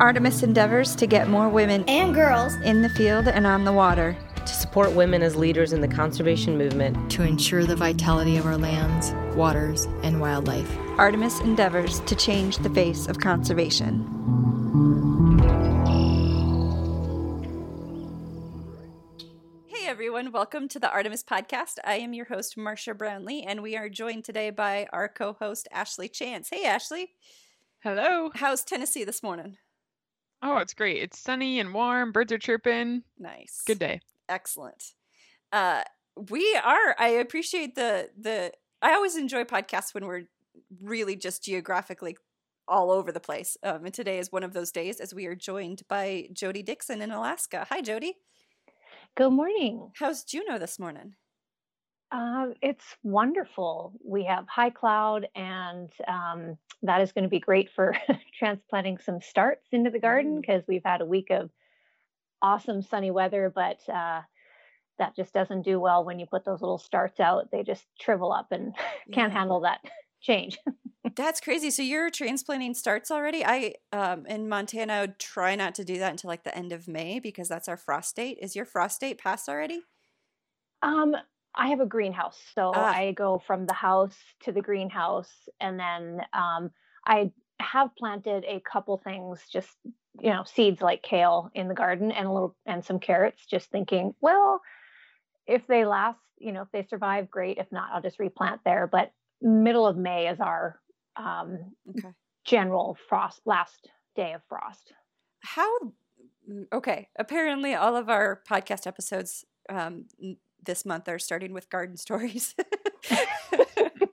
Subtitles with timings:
[0.00, 4.16] Artemis endeavors to get more women and girls in the field and on the water.
[4.34, 7.10] To support women as leaders in the conservation movement.
[7.12, 10.68] To ensure the vitality of our lands, waters, and wildlife.
[10.98, 14.02] Artemis endeavors to change the face of conservation.
[19.68, 21.78] Hey everyone, welcome to the Artemis Podcast.
[21.84, 25.68] I am your host, Marcia Brownlee, and we are joined today by our co host,
[25.70, 26.48] Ashley Chance.
[26.50, 27.12] Hey, Ashley.
[27.84, 28.32] Hello.
[28.34, 29.58] How's Tennessee this morning?
[30.46, 31.02] Oh, it's great.
[31.02, 32.12] It's sunny and warm.
[32.12, 33.02] Birds are chirping.
[33.18, 33.62] Nice.
[33.66, 34.00] Good day.
[34.28, 34.92] Excellent.
[35.50, 35.82] Uh,
[36.30, 36.94] we are.
[36.98, 38.52] I appreciate the the.
[38.82, 40.24] I always enjoy podcasts when we're
[40.82, 42.18] really just geographically
[42.68, 43.56] all over the place.
[43.62, 47.00] Um, and today is one of those days as we are joined by Jodee Dixon
[47.00, 47.66] in Alaska.
[47.70, 48.12] Hi, Jodee.
[49.16, 49.92] Good morning.
[49.96, 51.14] How's Juneau this morning?
[52.14, 53.92] Uh, it's wonderful.
[54.04, 57.96] We have high cloud, and um, that is going to be great for
[58.38, 60.68] transplanting some starts into the garden because mm.
[60.68, 61.50] we've had a week of
[62.40, 64.20] awesome sunny weather, but uh,
[65.00, 67.50] that just doesn't do well when you put those little starts out.
[67.50, 68.76] They just shrivel up and
[69.12, 69.80] can't handle that
[70.20, 70.56] change.
[71.16, 71.70] That's crazy.
[71.70, 73.44] So you're transplanting starts already?
[73.44, 76.86] I um in Montana would try not to do that until like the end of
[76.86, 78.38] May because that's our frost date.
[78.40, 79.82] Is your frost date passed already?
[80.80, 81.14] Um
[81.56, 82.40] I have a greenhouse.
[82.54, 82.92] So ah.
[82.92, 86.70] I go from the house to the greenhouse and then um
[87.06, 89.68] I have planted a couple things just
[90.20, 93.70] you know seeds like kale in the garden and a little and some carrots just
[93.70, 94.60] thinking well
[95.46, 98.88] if they last you know if they survive great if not i'll just replant there
[98.90, 100.80] but middle of may is our
[101.16, 102.08] um, okay.
[102.44, 104.92] general frost last day of frost.
[105.40, 105.70] How?
[106.50, 110.06] Mm, okay, apparently all of our podcast episodes um,
[110.64, 112.54] this month are starting with garden stories.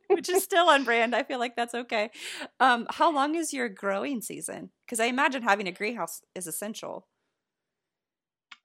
[0.07, 1.15] which is still on brand.
[1.15, 2.11] I feel like that's okay.
[2.59, 4.69] Um, how long is your growing season?
[4.85, 7.07] Because I imagine having a greenhouse is essential.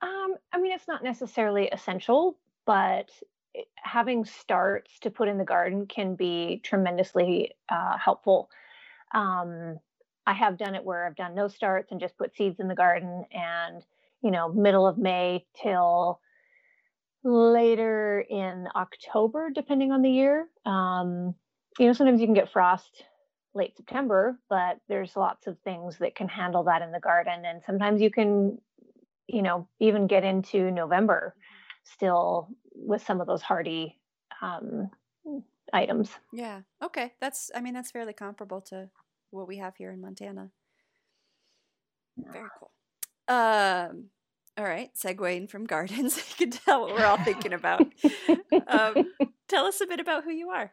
[0.02, 3.10] Um, I mean, it's not necessarily essential, but
[3.76, 8.50] having starts to put in the garden can be tremendously uh, helpful.
[9.14, 9.78] Um,
[10.26, 12.74] I have done it where I've done no starts and just put seeds in the
[12.74, 13.82] garden, and
[14.22, 16.20] you know, middle of May till
[17.26, 20.48] later in October, depending on the year.
[20.64, 21.34] Um,
[21.78, 23.04] you know, sometimes you can get frost
[23.54, 27.62] late September, but there's lots of things that can handle that in the garden, and
[27.66, 28.58] sometimes you can,
[29.26, 31.34] you know, even get into November
[31.84, 33.98] still with some of those hardy
[34.42, 34.90] um,
[35.72, 36.10] items.
[36.32, 36.60] Yeah.
[36.82, 37.12] Okay.
[37.20, 37.50] That's.
[37.54, 38.88] I mean, that's fairly comparable to
[39.30, 40.50] what we have here in Montana.
[42.16, 42.70] Very cool.
[43.28, 44.10] Um.
[44.58, 44.90] All right.
[44.94, 47.86] Segueing from gardens, you can tell what we're all thinking about.
[48.66, 49.12] um,
[49.48, 50.72] tell us a bit about who you are.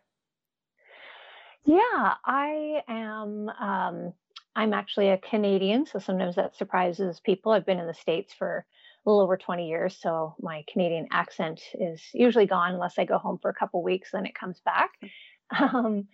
[1.65, 3.49] Yeah, I am.
[3.49, 4.13] Um,
[4.55, 7.51] I'm actually a Canadian, so sometimes that surprises people.
[7.51, 8.65] I've been in the States for
[9.05, 9.97] a little over 20 years.
[9.99, 14.11] So my Canadian accent is usually gone unless I go home for a couple weeks,
[14.11, 14.91] then it comes back.
[15.59, 16.07] Um,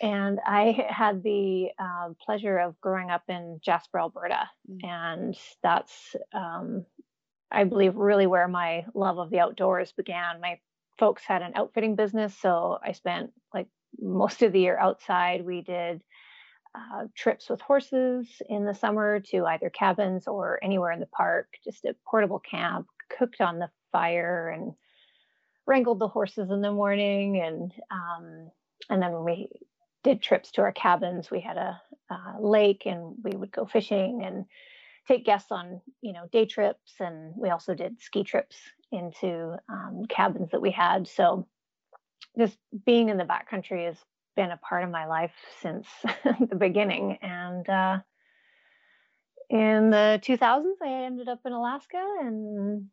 [0.00, 4.50] and I had the uh, pleasure of growing up in Jasper, Alberta.
[4.70, 4.88] Mm-hmm.
[4.88, 6.84] And that's, um,
[7.52, 10.40] I believe, really where my love of the outdoors began.
[10.40, 10.58] My
[10.98, 12.34] folks had an outfitting business.
[12.40, 13.68] So I spent like
[14.00, 15.44] most of the year outside.
[15.44, 16.02] We did
[16.74, 21.48] uh, trips with horses in the summer to either cabins or anywhere in the park,
[21.64, 22.86] just a portable camp,
[23.18, 24.72] cooked on the fire and
[25.66, 27.40] wrangled the horses in the morning.
[27.40, 28.50] And um,
[28.88, 29.48] and then when we
[30.02, 31.80] did trips to our cabins, we had a,
[32.10, 34.46] a lake and we would go fishing and
[35.08, 36.94] take guests on you know day trips.
[37.00, 38.56] And we also did ski trips
[38.90, 41.08] into um, cabins that we had.
[41.08, 41.46] So
[42.38, 43.96] just being in the backcountry has
[44.36, 45.86] been a part of my life since
[46.24, 47.18] the beginning.
[47.22, 47.98] And uh,
[49.50, 52.02] in the 2000s, I ended up in Alaska.
[52.20, 52.88] And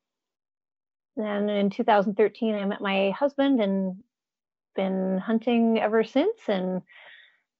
[1.15, 4.03] then in 2013, I met my husband and
[4.75, 6.37] been hunting ever since.
[6.47, 6.81] And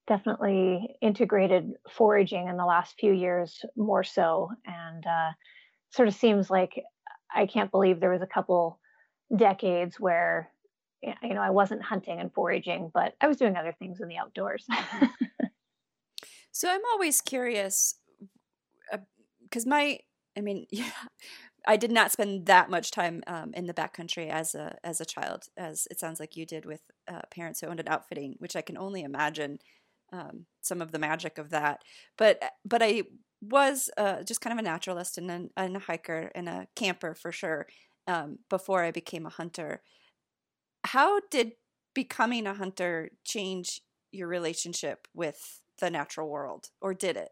[0.10, 4.50] definitely integrated foraging in the last few years more so.
[4.66, 5.32] And uh,
[5.92, 6.84] sort of seems like
[7.34, 8.80] I can't believe there was a couple
[9.34, 10.52] decades where
[11.02, 14.18] you know, I wasn't hunting and foraging, but I was doing other things in the
[14.18, 14.66] outdoors.
[14.70, 15.06] Mm-hmm.
[16.52, 17.96] so I'm always curious
[19.44, 20.00] because uh, my,
[20.38, 20.92] I mean, yeah,
[21.68, 25.06] I did not spend that much time um, in the backcountry as a as a
[25.06, 28.56] child, as it sounds like you did with uh, parents who owned an outfitting, which
[28.56, 29.60] I can only imagine
[30.12, 31.84] um, some of the magic of that.
[32.18, 33.04] But but I
[33.42, 37.16] was uh, just kind of a naturalist and a, and a hiker and a camper
[37.16, 37.68] for sure
[38.08, 39.82] um, before I became a hunter
[40.84, 41.54] how did
[41.94, 47.30] becoming a hunter change your relationship with the natural world, or did it?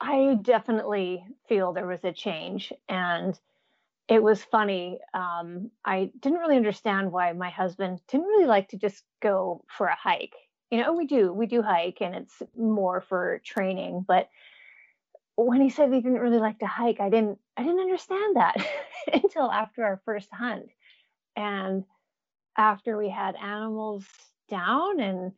[0.00, 2.72] I definitely feel there was a change.
[2.88, 3.38] And
[4.08, 4.98] it was funny.
[5.12, 9.86] Um, I didn't really understand why my husband didn't really like to just go for
[9.86, 10.34] a hike.
[10.70, 14.04] You know, we do, we do hike and it's more for training.
[14.06, 14.28] But
[15.36, 18.56] when he said he didn't really like to hike, I didn't, I didn't understand that
[19.12, 20.66] until after our first hunt.
[21.36, 21.84] And
[22.56, 24.04] after we had animals
[24.50, 25.32] down and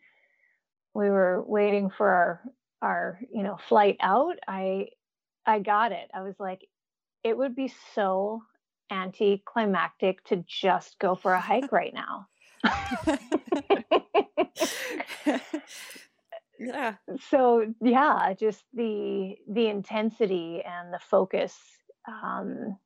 [0.94, 2.42] we were waiting for our
[2.82, 4.86] our you know flight out i
[5.46, 6.66] i got it i was like
[7.22, 8.42] it would be so
[8.90, 12.26] anticlimactic to just go for a hike right now
[16.58, 16.94] yeah.
[17.28, 21.56] So yeah just the the intensity and the focus
[22.06, 22.76] um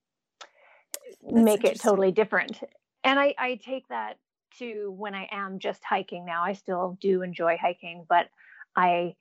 [1.23, 2.61] That's make it totally different.
[3.03, 4.19] And i i take that
[4.59, 8.29] to when i am just hiking now i still do enjoy hiking but
[8.77, 9.15] i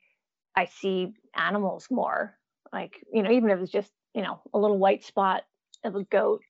[0.56, 2.38] i see animals more.
[2.72, 5.44] Like you know even if it's just you know a little white spot
[5.84, 6.42] of a goat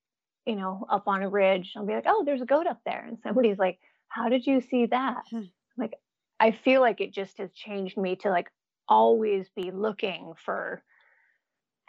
[0.46, 3.06] you know up on a ridge i'll be like oh there's a goat up there.
[3.08, 3.80] And somebody's like
[4.14, 5.24] how did you see that?
[5.32, 5.42] Hmm.
[5.78, 5.94] like
[6.40, 8.50] i feel like it just has changed me to like
[8.88, 10.84] always be looking for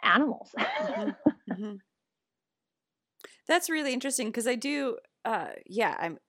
[0.03, 1.15] animals Mhm.
[1.47, 1.81] Mhm.
[3.47, 6.19] That's really interesting because I do, uh, yeah, I'm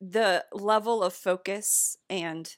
[0.00, 2.54] the level of focus and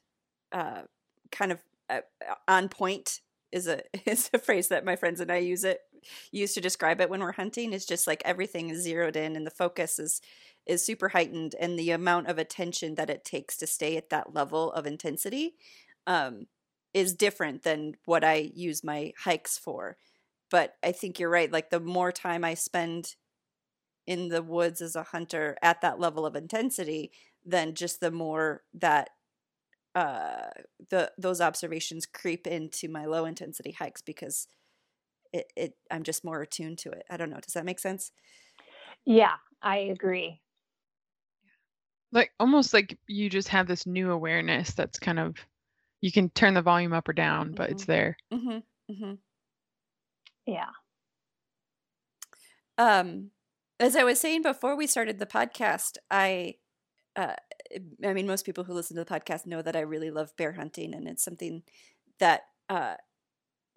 [0.52, 0.84] uh,
[1.30, 1.60] kind of
[1.90, 2.02] uh,
[2.48, 3.20] on point
[3.52, 5.80] is a is a phrase that my friends and I use it
[6.32, 7.72] use to describe it when we're hunting.
[7.72, 10.20] Is just like everything is zeroed in and the focus is
[10.66, 14.34] is super heightened and the amount of attention that it takes to stay at that
[14.34, 15.54] level of intensity
[16.06, 16.46] um,
[16.92, 19.96] is different than what I use my hikes for.
[20.50, 21.52] But I think you're right.
[21.52, 23.16] Like the more time I spend
[24.06, 27.10] in the woods as a hunter at that level of intensity,
[27.44, 29.10] then just the more that
[29.94, 30.48] uh
[30.90, 34.46] the those observations creep into my low intensity hikes because
[35.32, 37.04] it, it I'm just more attuned to it.
[37.10, 37.40] I don't know.
[37.40, 38.12] Does that make sense?
[39.06, 40.40] yeah i agree
[42.12, 45.36] Like almost like you just have this new awareness that's kind of
[46.00, 47.86] you can turn the volume up or down, but it's Mhm.
[47.86, 48.16] there.
[48.32, 48.58] Mm-hmm.
[48.92, 49.14] Mm-hmm.
[50.46, 50.70] yeah
[52.78, 53.30] Um,
[53.80, 56.56] as I was saying before we started the podcast, I,
[57.16, 57.34] uh,
[58.04, 60.52] I mean, most people who listen to the podcast know that I really love bear
[60.52, 61.62] hunting, and it's something
[62.18, 62.94] that uh,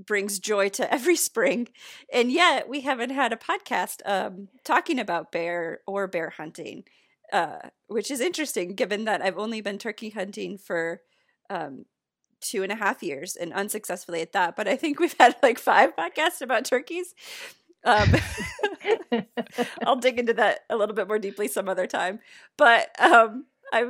[0.03, 1.69] brings joy to every spring.
[2.13, 6.83] And yet, we haven't had a podcast um, talking about bear or bear hunting,
[7.31, 11.01] uh, which is interesting, given that I've only been turkey hunting for.
[11.49, 11.85] Um,
[12.41, 15.59] two and a half years and unsuccessfully at that but i think we've had like
[15.59, 17.13] five podcasts about turkeys
[17.83, 18.13] um,
[19.85, 22.19] I'll dig into that a little bit more deeply some other time.
[22.57, 23.83] But um, I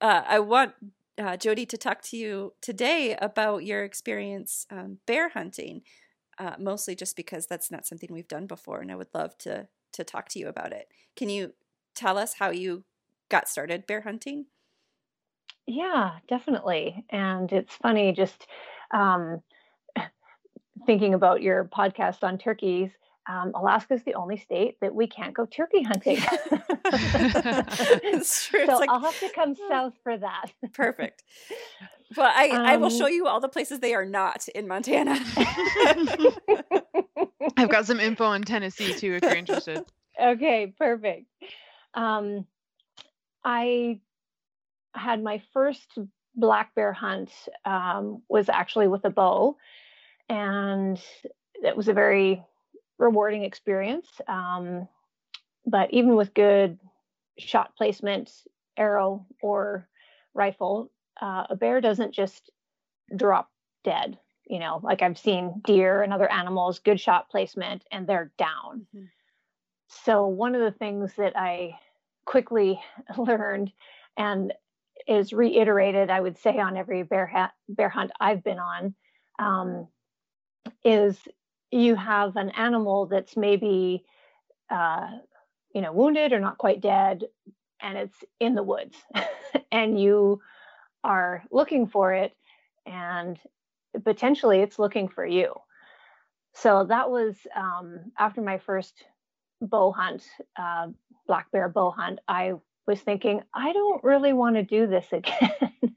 [0.00, 0.74] uh, I want
[1.18, 5.82] uh, Jodee to talk to you today about your experience um, bear hunting,
[6.38, 9.68] uh, mostly just because that's not something we've done before, and I would love to
[9.92, 10.88] to talk to you about it.
[11.14, 11.54] Can you
[11.96, 12.84] tell us how you
[13.30, 14.46] got started bear hunting?
[15.66, 17.04] Yeah, definitely.
[17.10, 18.46] And it's funny just
[18.94, 19.42] um,
[20.86, 22.90] thinking about your podcast on turkeys.
[23.28, 26.18] Um, Alaska is the only state that we can't go turkey hunting.
[26.84, 28.64] it's true.
[28.66, 30.52] so It's like I'll have to come south for that.
[30.74, 31.24] perfect.
[32.16, 35.18] Well, I, I will Um, show you all the places they are not in Montana.
[37.56, 39.84] I've got some info on Tennessee too if you're interested.
[40.22, 41.26] okay, perfect.
[41.96, 42.46] Um,
[43.44, 44.00] I
[44.94, 45.98] had my first
[46.34, 47.30] black bear hunt
[47.64, 49.56] um, was actually with a bow,
[50.28, 51.02] and
[51.54, 52.44] it was a very
[52.98, 54.06] rewarding experience.
[54.28, 54.88] Um,
[55.64, 56.78] but even with good
[57.38, 58.30] shot placement,
[58.76, 59.88] arrow or
[60.34, 62.50] rifle, uh, a bear doesn't just
[63.14, 63.50] drop
[63.84, 64.18] dead.
[64.46, 68.86] You know, like I've seen deer and other animals, good shot placement, and they're down.
[68.94, 69.08] Mhm.
[69.88, 71.78] So, one of the things that I
[72.26, 72.80] quickly
[73.18, 73.72] learned
[74.18, 74.52] and
[75.08, 78.94] is reiterated, I would say, on every bear, ha- bear hunt I've been on,
[79.38, 79.88] um,
[80.84, 81.16] is
[81.70, 84.04] you have an animal that's maybe,
[84.70, 85.08] uh,
[85.74, 87.24] you know, wounded or not quite dead,
[87.80, 88.96] and it's in the woods,
[89.72, 90.40] and you
[91.04, 92.36] are looking for it,
[92.84, 93.38] and
[94.04, 95.54] potentially it's looking for you.
[96.54, 99.04] So that was um, after my first
[99.60, 100.24] bow hunt,
[100.58, 100.88] uh,
[101.26, 102.20] black bear bow hunt.
[102.28, 102.54] I
[102.86, 105.96] was thinking, I don't really want to do this again.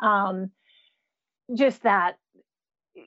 [0.00, 0.50] um,
[1.54, 2.18] just that,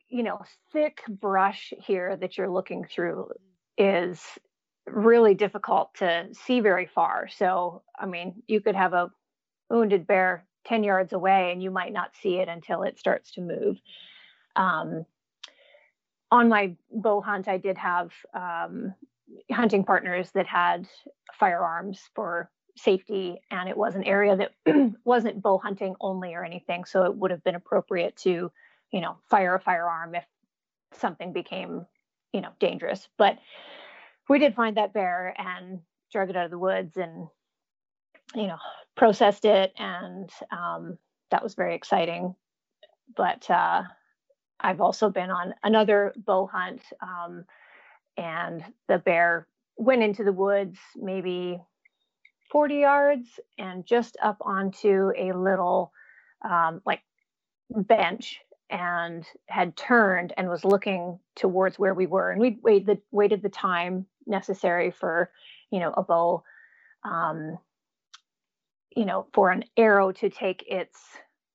[0.10, 0.41] you know,
[0.72, 3.29] thick brush here that you're looking through
[3.77, 4.22] is
[4.88, 7.27] really difficult to see very far.
[7.29, 9.12] So, I mean, you could have a
[9.70, 13.41] wounded bear 10 yards away and you might not see it until it starts to
[13.41, 13.77] move.
[14.55, 15.05] Um,
[16.31, 18.93] on my bow hunt, I did have um,
[19.51, 20.88] hunting partners that had
[21.34, 26.86] firearms for safety, and it was an area that wasn't bow hunting only or anything.
[26.86, 28.51] So it would have been appropriate to,
[28.91, 30.25] you know, fire a firearm if
[30.93, 31.86] something became,
[32.34, 33.08] you know, dangerous.
[33.17, 33.38] But
[34.29, 35.79] we did find that bear and
[36.12, 37.27] drug it out of the woods and,
[38.36, 38.58] you know,
[38.96, 40.98] processed it, and um,
[41.31, 42.36] that was very exciting.
[43.15, 43.84] But uh,
[44.60, 47.46] I've also been on another bow hunt, um,
[48.17, 51.61] and the bear went into the woods maybe
[52.51, 55.91] 40 yards and just up onto a little
[56.47, 57.01] um, like
[57.69, 58.39] bench
[58.69, 62.31] and had turned and was looking towards where we were.
[62.31, 65.31] And we waited the waited the time necessary for
[65.71, 66.43] you know a bow
[67.03, 67.57] um,
[68.95, 70.99] you know for an arrow to take its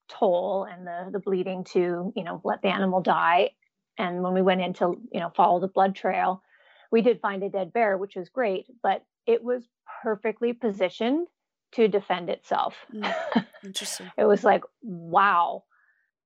[0.08, 3.50] toll and the the bleeding to you know let the animal die.
[3.98, 6.42] And when we went in to you know follow the blood trail
[6.90, 9.62] we did find a dead bear which was great but it was
[10.02, 11.26] perfectly positioned
[11.72, 13.14] to defend itself Mm,
[13.64, 14.10] interesting.
[14.16, 15.64] it was like wow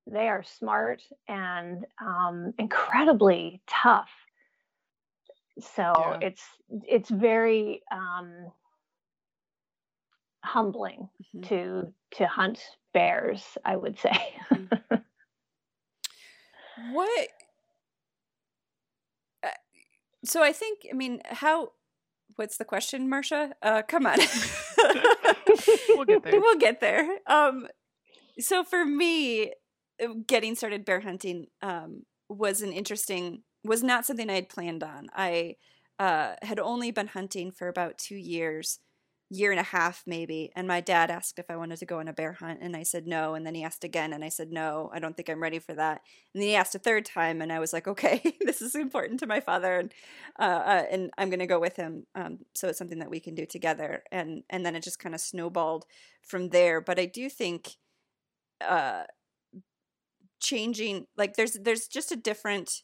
[0.07, 4.11] they are smart and um, incredibly tough
[5.61, 6.19] so Yeah.
[6.23, 6.43] it's
[6.85, 8.51] it's very um,
[10.45, 11.43] humbling Mhm.
[11.45, 12.61] to to hunt
[12.95, 14.19] bears i would say
[16.93, 17.29] What?
[20.25, 21.73] So I think, I mean, how?
[22.37, 23.55] What's the question, Marcia?
[23.63, 24.19] Uh, come on.
[25.89, 26.41] We'll get there.
[26.41, 27.19] We'll get there.
[27.27, 27.67] Um,
[28.39, 29.53] so for me,
[30.27, 35.09] getting started bear hunting um, was an interesting, was not something I had planned on.
[35.15, 35.57] I
[35.99, 38.79] uh, had only been hunting for about two years,
[39.33, 40.51] year and a half maybe.
[40.57, 42.83] And my dad asked if I wanted to go on a bear hunt, and I
[42.83, 43.35] said no.
[43.35, 44.91] And then he asked again, and I said no.
[44.93, 46.03] I don't think I'm ready for that.
[46.35, 49.21] And then he asked a third time, and I was like, okay, this is important
[49.21, 49.93] to my father, and
[50.39, 52.07] uh, uh, and I'm gonna go with him.
[52.15, 54.03] Um, so it's something that we can do together.
[54.11, 55.87] And and then it just kind of snowballed
[56.23, 56.81] from there.
[56.81, 57.77] But I do think,
[58.61, 59.05] uh,
[60.41, 62.83] changing like there's there's just a different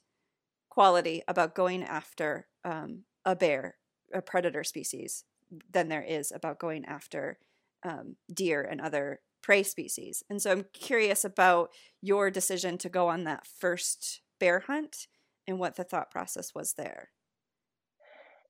[0.71, 3.77] quality about going after um, a bear,
[4.15, 5.25] a predator species,
[5.71, 7.39] than there is about going after
[7.85, 10.23] um, deer and other prey species.
[10.29, 11.71] And so I'm curious about
[12.03, 15.07] your decision to go on that first bear hunt
[15.47, 17.11] and what the thought process was there.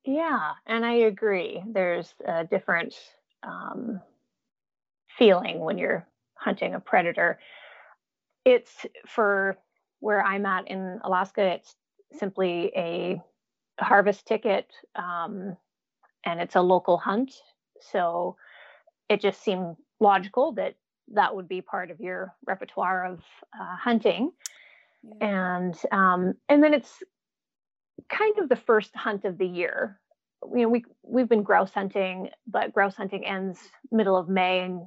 [0.05, 2.95] yeah and i agree there's a different
[3.43, 4.01] um,
[5.19, 7.39] feeling when you're hunting a predator
[8.45, 9.57] it's for
[10.01, 11.75] where i'm at in alaska it's
[12.13, 13.21] simply a
[13.81, 15.57] harvest ticket um,
[16.27, 17.33] and it's a local hunt
[17.81, 18.37] so
[19.09, 20.75] it just seemed logical that
[21.13, 23.21] that would be part of your repertoire of
[23.59, 24.33] uh, hunting
[25.21, 27.03] and um, and then it's
[28.09, 30.01] kind of the first hunt of the year.
[30.53, 33.59] You know, we we've been grouse hunting, but grouse hunting ends
[33.91, 34.87] middle of May, and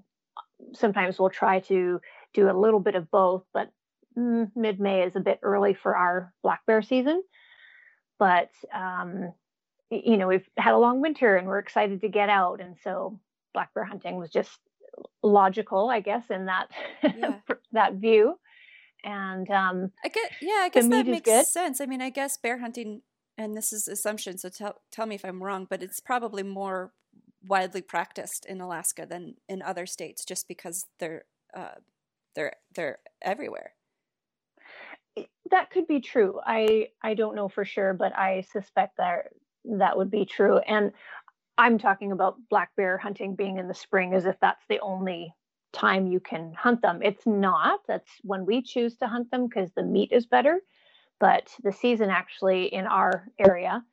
[0.73, 1.99] sometimes we'll try to
[2.33, 3.43] do a little bit of both.
[3.53, 3.71] But
[4.17, 7.23] mm, mid May is a bit early for our black bear season.
[8.17, 9.33] But um,
[9.89, 13.19] you know, we've had a long winter, and we're excited to get out, and so
[13.53, 14.59] black bear hunting was just
[15.23, 16.69] logical, I guess, in that
[17.03, 17.39] Yeah.
[17.71, 18.39] that view.
[19.03, 21.79] And um, I get, yeah, I guess that makes sense.
[21.79, 23.01] I mean, I guess bear hunting,
[23.37, 26.91] and this is assumption, so tell tell me if I'm wrong, but it's probably more
[27.47, 31.23] widely practiced in Alaska than in other states, just because they're
[31.55, 31.79] uh,
[32.35, 33.73] they're they're everywhere.
[35.49, 36.39] that could be true.
[36.45, 39.27] I I don't know for sure, but I suspect that
[39.65, 40.57] that would be true.
[40.59, 40.91] And
[41.57, 45.33] I'm talking about black bear hunting being in the spring as if that's the only
[45.73, 47.01] time you can hunt them.
[47.03, 47.81] It's not.
[47.87, 50.61] That's when we choose to hunt them because the meat is better.
[51.19, 53.83] But the season actually in our area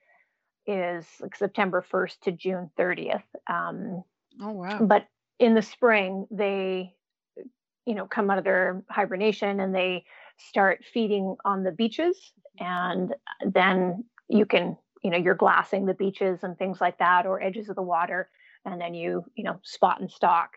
[0.66, 3.22] is like September 1st to June 30th.
[3.48, 4.04] Um,
[4.40, 4.86] Oh wow.
[4.86, 5.06] but
[5.38, 6.94] in the spring they
[7.86, 10.04] you know come out of their hibernation and they
[10.38, 16.40] start feeding on the beaches and then you can you know you're glassing the beaches
[16.42, 18.28] and things like that or edges of the water
[18.64, 20.52] and then you you know spot and stalk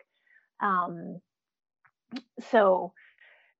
[0.60, 1.20] um,
[2.50, 2.92] so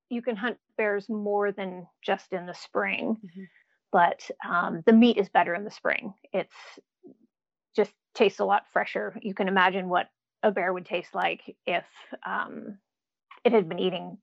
[0.09, 3.49] you can hunt bears more than just in the spring Mhm.
[3.93, 6.79] but um, the meat is better in the spring it's
[7.75, 9.19] just tastes a lot fresher.
[9.23, 10.11] You can imagine what
[10.43, 11.85] a bear would taste like if
[12.27, 12.79] um,
[13.45, 14.19] it had been eating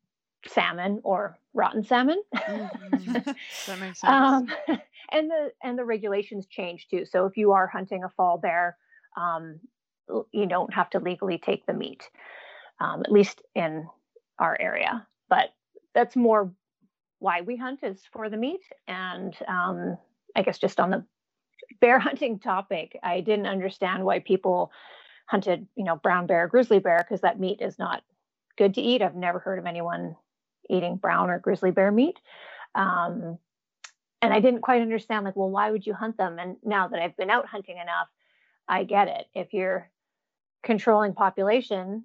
[0.47, 2.21] salmon or rotten salmon.
[2.49, 3.35] Mhm.
[3.67, 4.13] That makes sense.
[4.13, 4.47] um,
[5.11, 7.05] and the and the regulations change too.
[7.05, 8.77] So if you are hunting a fall bear,
[9.15, 9.59] um,
[10.31, 12.09] you don't have to legally take the meat,
[12.79, 13.87] um, at least in
[14.39, 15.05] our area.
[15.29, 15.49] But
[15.93, 16.51] that's more
[17.19, 18.61] why we hunt is for the meat.
[18.87, 19.97] And um,
[20.35, 21.05] I guess just on the
[21.81, 24.71] bear hunting topic, I didn't understand why people
[25.27, 28.01] hunted, you know, brown bear, grizzly bear, because that meat is not
[28.57, 29.01] good to eat.
[29.01, 30.15] I've never heard of anyone
[30.69, 32.17] eating brown or grizzly bear meat.
[32.75, 33.37] Um,
[34.21, 36.39] and I didn't quite understand, like, well, why would you hunt them?
[36.39, 38.07] And now that I've been out hunting enough,
[38.67, 39.25] I get it.
[39.33, 39.89] If you're
[40.63, 42.03] controlling population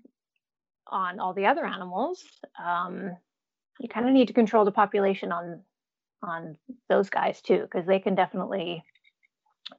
[0.87, 2.23] on all the other animals,
[2.62, 3.16] um,
[3.81, 5.62] you kind of need to control the population on
[6.23, 6.57] on
[6.88, 8.85] those guys too, because they can definitely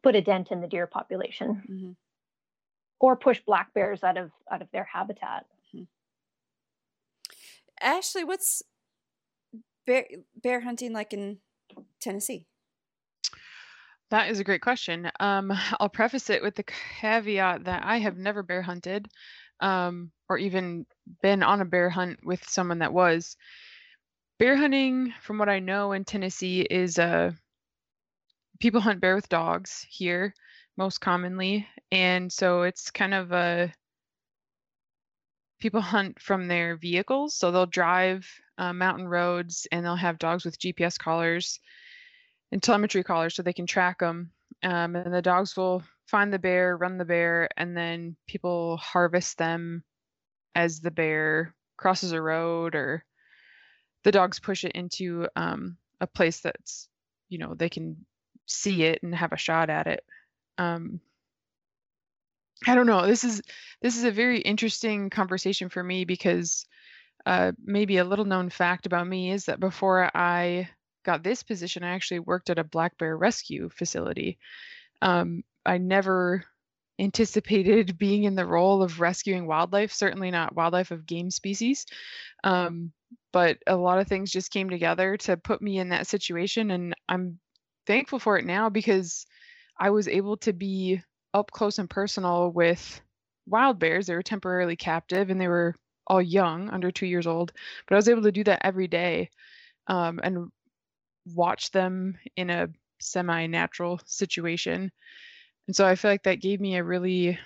[0.02, 1.92] put a dent in the deer population mm-hmm.
[3.00, 5.46] or push black bears out of out of their habitat.
[5.74, 5.84] Mm-hmm.
[7.80, 8.62] Ashley, what's
[9.86, 11.38] bear bear hunting like in
[12.00, 12.46] Tennessee?
[14.10, 15.10] That is a great question.
[15.20, 16.66] Um, I'll preface it with the
[17.00, 19.08] caveat that I have never bear hunted
[19.60, 20.86] um, or even
[21.22, 23.38] been on a bear hunt with someone that was.
[24.40, 27.32] Bear hunting, from what I know in Tennessee, is uh,
[28.60, 30.34] people hunt bear with dogs here
[30.78, 31.68] most commonly.
[31.92, 33.74] And so it's kind of a
[35.60, 37.36] people hunt from their vehicles.
[37.36, 41.60] So they'll drive uh, mountain roads and they'll have dogs with GPS collars
[42.52, 44.32] and telemetry collars so they can track them.
[44.64, 49.38] Um, and the dogs will find the bear, run the bear, and then people harvest
[49.38, 49.84] them
[50.56, 53.04] as the bear crosses a road or
[54.04, 56.88] the dogs push it into um, a place that's,
[57.30, 58.06] you know, they can
[58.46, 60.04] see it and have a shot at it.
[60.58, 61.00] Um,
[62.68, 63.06] I don't know.
[63.08, 63.42] This is
[63.82, 66.66] this is a very interesting conversation for me because
[67.26, 70.70] uh, maybe a little known fact about me is that before I
[71.04, 74.38] got this position, I actually worked at a black bear rescue facility.
[75.02, 76.46] Um, I never
[77.00, 81.86] anticipated being in the role of rescuing wildlife, certainly not wildlife of game species.
[82.44, 82.92] Um,
[83.32, 86.72] but a lot of things just came together to put me in that situation.
[86.72, 87.40] And I'm
[87.88, 89.26] thankful for it now because
[89.80, 91.02] I was able to be
[91.34, 93.02] up close and personal with
[93.48, 94.08] wild bears.
[94.08, 95.76] They were temporarily captive and they were
[96.08, 97.52] all young, under two years old.
[97.88, 99.30] But I was able to do that every day
[99.88, 100.52] um, and
[101.34, 104.92] watch them in a semi natural situation.
[105.68, 107.40] And so I feel like that gave me a really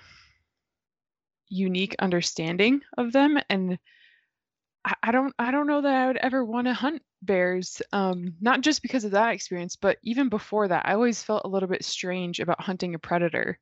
[1.48, 3.38] unique understanding of them.
[3.48, 3.78] And
[5.02, 7.82] I, don't I don't know that I would ever want to hunt bears.
[7.92, 11.48] Um, not just because of that experience, but even before that, I always felt a
[11.48, 13.58] little bit strange about hunting a predator.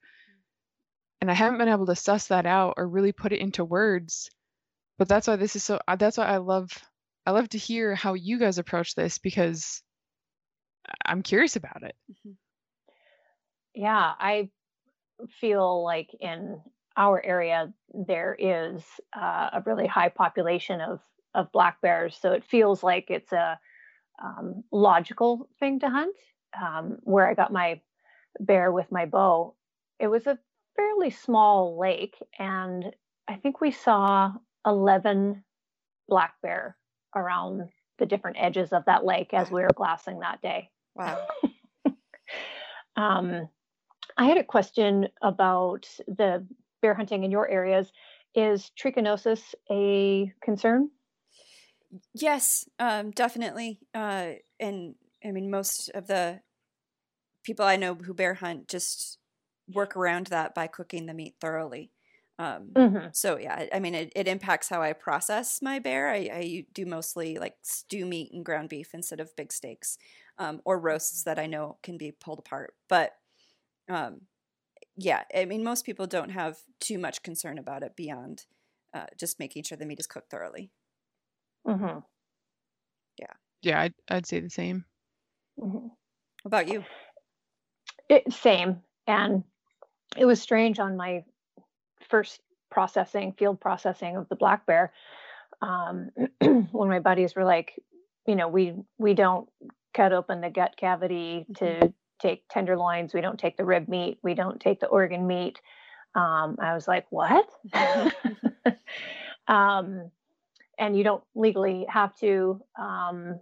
[1.21, 4.31] And I haven't been able to suss that out or really put it into words.
[4.99, 6.71] But that's why this is so that's why I love
[7.27, 9.83] I love to hear how you guys approach this because
[11.05, 11.95] I'm curious about it.
[12.11, 12.33] Mm-hmm.
[13.75, 14.51] Yeah, I
[15.41, 16.61] feel like in
[16.97, 18.83] our area there is
[19.15, 21.01] uh, a really high population of
[21.35, 23.59] of black bears, so it feels like it's a
[24.23, 26.17] um, logical thing to hunt.
[26.59, 27.83] Um, where I got my
[28.41, 29.55] bear with my bow,
[29.99, 30.39] it was a
[30.75, 32.95] fairly small lake, and
[33.29, 34.33] I think we saw
[34.67, 35.45] eleven
[36.09, 36.77] black bear
[37.15, 40.71] around the different edges of that lake as we were glassing that day.
[40.95, 41.27] Wow.
[42.97, 43.49] um,
[44.17, 46.47] I had a question about the
[46.83, 47.91] bear hunting in your areas.
[48.35, 50.91] Is trichinosis a concern?
[52.15, 53.81] Yes, um, definitely.
[53.95, 56.41] Uh, and I mean, most of the
[57.43, 59.19] people I know who bear hunt just
[59.73, 61.93] work around that by cooking the meat thoroughly.
[62.39, 63.07] Um, mm-hmm.
[63.13, 66.11] So yeah, I mean, it, it impacts how I process my bear.
[66.11, 69.97] I, I, do mostly like stew meat and ground beef instead of big steaks
[70.39, 72.75] um, or roasts that I know can be pulled apart.
[72.91, 73.13] But
[73.89, 74.23] um,
[74.97, 78.45] yeah, I mean, most people don't have too much concern about it beyond
[78.93, 80.71] uh, just making sure the meat is cooked thoroughly.
[81.67, 82.01] Mm-hmm.
[83.19, 83.33] Yeah.
[83.63, 84.85] Yeah, I'd, I'd say the same.
[85.59, 85.79] Mm-hmm.
[85.79, 86.85] What about you?
[88.09, 88.83] It, same.
[89.07, 89.43] And
[90.17, 91.25] it was strange on my
[92.09, 92.41] first
[92.71, 94.93] processing, field processing of the black bear.
[95.63, 97.81] Um, when my buddies were like,
[98.27, 99.49] you know, we we don't
[99.95, 101.87] cut open the gut cavity to mm-hmm.
[102.21, 103.15] take tenderloins.
[103.15, 104.19] We don't take the rib meat.
[104.23, 105.61] We don't take the organ meat.
[106.15, 107.47] Um, I was like, what?
[109.49, 110.11] um,
[110.79, 112.61] and you don't legally have to.
[112.79, 113.41] Um,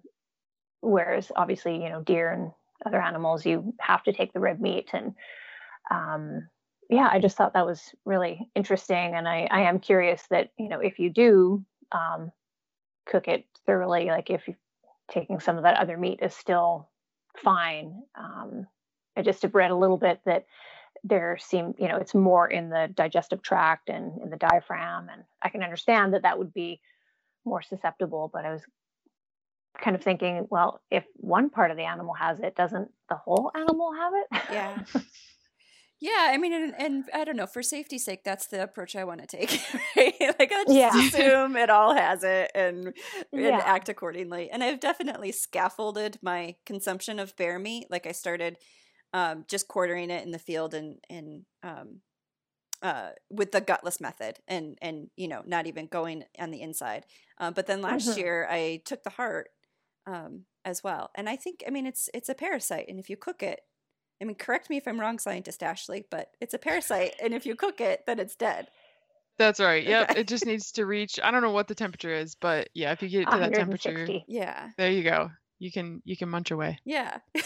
[0.80, 2.52] whereas obviously, you know, deer and
[2.86, 4.90] other animals, you have to take the rib meat.
[4.92, 5.14] And
[5.90, 6.48] um,
[6.94, 9.14] yeah, I just thought that was really interesting.
[9.14, 12.30] And I, I am curious that, you know, if you do um,
[13.06, 14.54] cook it thoroughly, like if you
[15.10, 16.88] taking some of that other meat is still
[17.36, 18.02] fine.
[18.14, 18.66] Um,
[19.16, 20.46] I just have read a little bit that
[21.02, 25.24] there seem, you know, it's more in the digestive tract and in the diaphragm, and
[25.42, 26.80] I can understand that that would be
[27.44, 28.30] more susceptible.
[28.32, 28.62] But I was
[29.78, 33.50] kind of thinking, well, if one part of the animal has it, doesn't the whole
[33.54, 34.42] animal have it?
[34.52, 34.78] Yeah.
[36.00, 37.46] Yeah, I mean, and, and, I don't know.
[37.46, 39.60] For safety's sake, that's the approach I want to take.
[39.96, 40.14] Right?
[40.38, 40.90] like, Yeah.
[40.90, 42.92] just assume it all has it and,
[43.36, 43.64] and Yeah.
[43.64, 44.50] act accordingly.
[44.50, 47.86] And I've definitely scaffolded my consumption of bear meat.
[47.90, 48.58] Like I started
[49.12, 52.00] um, just quartering it in the field and and um,
[52.82, 57.06] uh, with the gutless method, and and you know not even going on the inside.
[57.38, 58.16] Um, but then last Mhm.
[58.16, 59.50] year I took the heart
[60.06, 63.16] um, as well, and I think I mean it's it's a parasite, and if you
[63.16, 63.60] cook it.
[64.20, 67.46] I mean, correct me if I'm wrong, scientist Ashley, but it's a parasite, and if
[67.46, 68.68] you cook it, then it's dead.
[69.38, 69.84] That's right.
[69.84, 70.10] Yep.
[70.10, 70.20] Okay.
[70.20, 71.18] It just needs to reach.
[71.22, 73.54] I don't know what the temperature is, but yeah, if you get it to that
[73.54, 75.30] temperature, Yeah, there you go.
[75.58, 76.78] You can you can munch away.
[76.84, 77.18] yeah.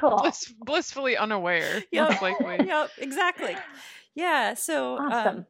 [0.00, 0.18] Cool.
[0.18, 1.82] Bliss, blissfully unaware.
[1.90, 2.20] Yep.
[2.20, 3.56] Most yep, exactly.
[4.14, 5.46] Yeah, so Awesome.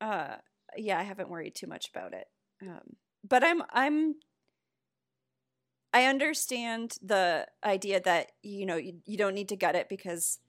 [0.00, 0.36] uh,
[0.76, 2.26] yeah, I haven't worried too much about it.
[2.62, 2.96] Um,
[3.28, 4.14] but I'm I'm
[5.94, 10.40] I understand the idea that you know you, you don't need to gut it because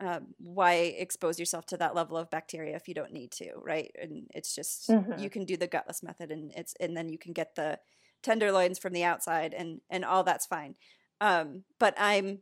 [0.00, 3.92] um, why expose yourself to that level of bacteria if you don't need to, right?
[4.00, 5.14] And it's just Mhm.
[5.14, 7.80] you can do the gutless method, and it's and then you can get the
[8.22, 10.76] tenderloins from the outside, and and all that's fine.
[11.20, 12.40] Um, but I'm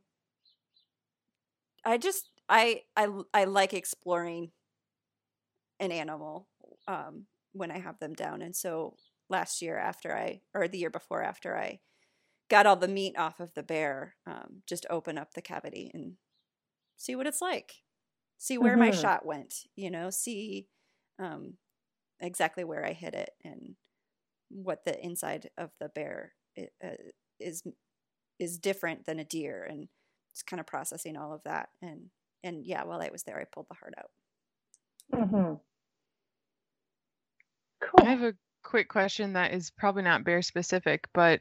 [1.84, 4.52] I just I I I like exploring
[5.80, 6.48] an animal
[6.86, 8.96] um, when I have them down, and so
[9.28, 11.80] last year after I or the year before after I
[12.48, 16.16] got all the meat off of the bear, um, just open up the cavity and
[16.96, 17.82] see what it's like,
[18.38, 18.92] see where my Mhm.
[18.92, 20.68] shot went, you know, see
[21.18, 21.58] um,
[22.20, 23.76] exactly where I hit it and
[24.50, 26.96] what the inside of the bear i- uh,
[27.40, 27.62] is
[28.38, 29.88] is different than a deer and
[30.32, 32.10] just kind of processing all of that and
[32.44, 34.10] and yeah while i was there i pulled the heart out.
[35.12, 35.54] Hmm
[37.98, 41.40] I have a quick question that is probably not bear specific, but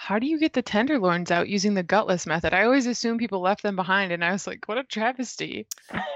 [0.00, 2.54] how do you get the tenderloins out using the gutless method?
[2.54, 5.66] I always assume people left them behind, and I was like, what a travesty.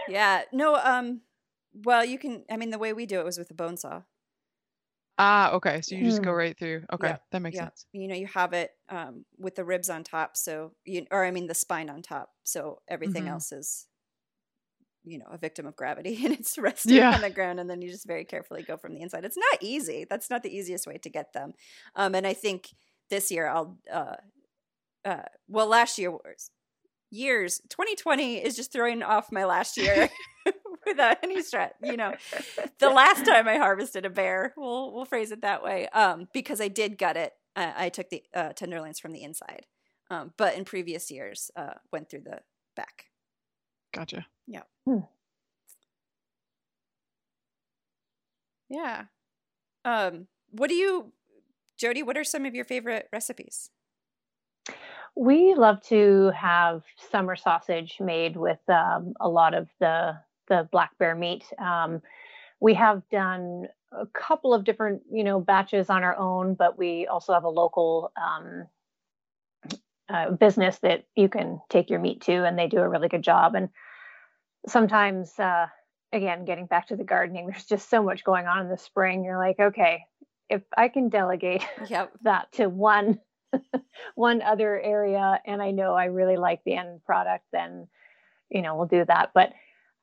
[0.07, 1.20] yeah no um
[1.73, 4.03] well you can i mean the way we do it was with a bone saw
[5.18, 5.81] Ah, okay.
[5.81, 6.33] So you just go Hmm.
[6.33, 6.85] right through.
[6.92, 7.87] Okay, Yeah, that makes yeah sense.
[7.92, 11.31] you know you have it um with the ribs on top so you or i
[11.31, 13.29] mean the spine on top so everything Mhm.
[13.29, 13.88] else is
[15.05, 17.12] you know a victim of gravity and it's resting Yeah.
[17.12, 19.59] on the ground and then you just very carefully go from the inside it's not
[19.62, 21.53] easy that's not the easiest way to get them
[21.97, 22.70] um and i think
[23.11, 24.17] this year i'll uh
[25.05, 26.51] uh well last year was
[27.11, 30.09] years 2020 is just throwing off my last year
[30.87, 32.12] without any stress you know
[32.79, 36.61] the last time I harvested a bear, we'll we'll phrase it that way, um, because
[36.61, 37.33] I did gut it.
[37.57, 39.67] I, I took the uh, tenderloins from the inside,
[40.11, 42.40] um, but in previous years, uh, went through the
[42.77, 43.07] back.
[43.93, 44.27] Gotcha.
[44.47, 44.62] Yeah.
[48.69, 49.05] Yeah.
[49.85, 51.12] Um, what do you,
[51.80, 52.04] Jodee?
[52.04, 53.70] What are some of your favorite recipes?
[55.16, 60.96] We love to have summer sausage made with um, a lot of the the black
[60.98, 61.44] bear meat.
[61.58, 62.02] Um,
[62.60, 67.06] we have done a couple of different, you know, batches on our own, but we
[67.06, 68.66] also have a local um,
[70.08, 73.22] uh, business that you can take your meat to, and they do a really good
[73.22, 73.54] job.
[73.54, 73.68] And
[74.66, 75.66] sometimes, uh,
[76.12, 79.24] again, getting back to the gardening, there's just so much going on in the spring.
[79.24, 80.04] You're like, okay,
[80.48, 82.12] if I can delegate Yep.
[82.22, 83.18] that to one
[84.14, 87.87] one other area and i know i really like the end product then
[88.50, 89.52] you know we'll do that but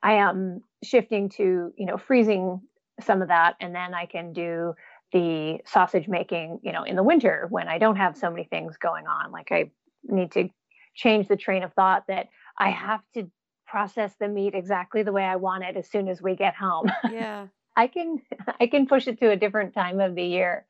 [0.01, 2.61] i am shifting to you know freezing
[3.01, 4.73] some of that and then i can do
[5.11, 8.77] the sausage making you know in the winter when i don't have so many things
[8.77, 9.69] going on like i
[10.03, 10.49] need to
[10.95, 12.27] change the train of thought that
[12.57, 13.29] i have to
[13.67, 16.85] process the meat exactly the way i want it as soon as we get home
[17.11, 17.47] Yeah.
[17.75, 18.21] I can
[18.59, 20.65] I can push it to a different time of the year.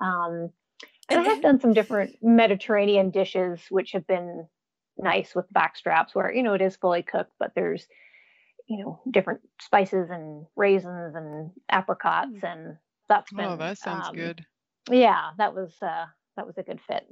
[0.00, 0.50] Um,
[1.08, 4.46] and I have done some different Mediterranean dishes, which have been
[4.96, 7.86] nice with back straps, where you know it is fully cooked, but there's
[8.68, 12.76] you know different spices and raisins and apricots, and
[13.08, 13.46] that's been.
[13.46, 14.44] Oh, that sounds um, good.
[14.90, 17.06] Yeah, that was uh, that was a good fit.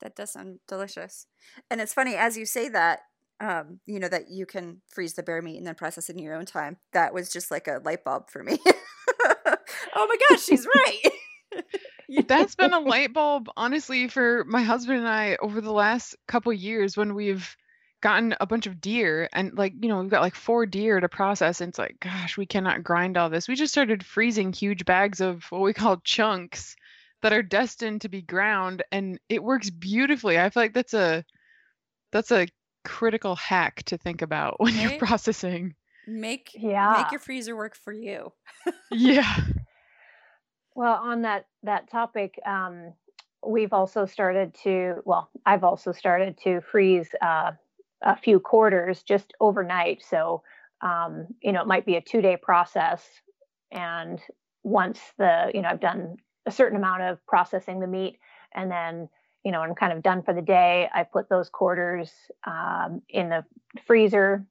[0.00, 1.26] That does sound delicious.
[1.70, 3.00] And it's funny as you say that,
[3.40, 6.22] um, you know, that you can freeze the bear meat and then process it in
[6.22, 6.76] your own time.
[6.92, 8.58] That was just like a light bulb for me.
[8.66, 9.54] oh
[9.94, 11.12] my gosh, she's right.
[12.28, 16.52] That's been a light bulb, honestly, for my husband and I over the last couple
[16.52, 17.56] years when we've
[18.02, 21.08] gotten a bunch of deer and like, you know, we've got like four deer to
[21.08, 21.60] process.
[21.60, 23.48] And it's like, gosh, we cannot grind all this.
[23.48, 26.76] We just started freezing huge bags of what we call chunks
[27.22, 30.38] that are destined to be ground and it works beautifully.
[30.38, 31.24] I feel like that's a
[32.12, 32.46] that's a
[32.84, 35.74] critical hack to think about when you're processing.
[36.06, 36.92] make Yeah.
[36.98, 38.32] make your freezer work for you.
[38.90, 39.36] Yeah.
[40.74, 42.94] Well, on that that topic, um,
[43.46, 44.96] we've also started to.
[45.04, 47.52] Well, I've also started to freeze uh,
[48.02, 50.02] a few quarters just overnight.
[50.02, 50.42] So,
[50.80, 53.04] um, you know, it might be a two day process,
[53.70, 54.20] and
[54.62, 56.16] once the you know I've done
[56.46, 58.18] a certain amount of processing the meat,
[58.54, 59.08] and then
[59.44, 60.88] you know I'm kind of done for the day.
[60.92, 62.10] I put those quarters
[62.46, 63.44] um, in the
[63.86, 64.44] freezer,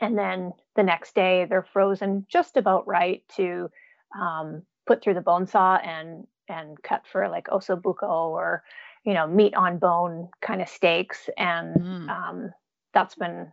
[0.00, 3.70] and then the next day they're frozen just about right to
[4.18, 8.62] um, put through the bone saw and and cut for like osobuco or
[9.04, 12.08] you know meat on bone kind of steaks and mm.
[12.08, 12.50] um,
[12.94, 13.52] that's been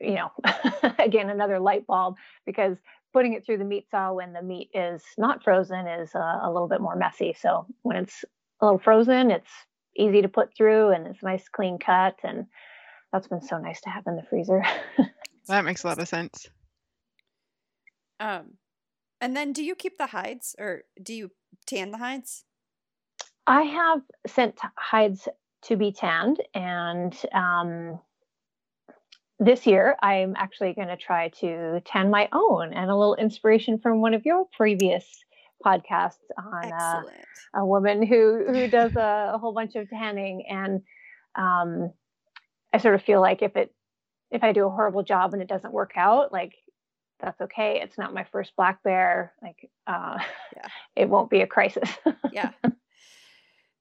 [0.00, 0.30] you know
[0.98, 2.76] again another light bulb because
[3.12, 6.50] putting it through the meat saw when the meat is not frozen is uh, a
[6.50, 8.24] little bit more messy so when it's
[8.62, 9.50] a little frozen it's
[9.96, 12.46] easy to put through and it's nice clean cut and
[13.12, 14.64] that's been so nice to have in the freezer
[15.48, 16.48] that makes a lot of sense
[18.20, 18.54] um
[19.22, 21.30] and then do you keep the hides or do you
[21.64, 22.44] tan the hides?
[23.46, 25.28] I have sent hides
[25.66, 28.00] to be tanned and um,
[29.38, 33.78] this year I'm actually going to try to tan my own and a little inspiration
[33.78, 35.06] from one of your previous
[35.64, 37.02] podcasts on uh,
[37.54, 40.82] a woman who who does a, a, whole bunch of tanning and
[41.34, 41.92] um,
[42.72, 43.74] I sort of feel like if it
[44.30, 46.54] if I do a horrible job and it doesn't work out like
[47.22, 47.80] that's okay.
[47.82, 49.32] It's not my first black bear.
[49.40, 50.18] Like, uh,
[50.56, 50.68] yeah.
[50.96, 51.88] it won't be a crisis.
[52.32, 52.50] yeah.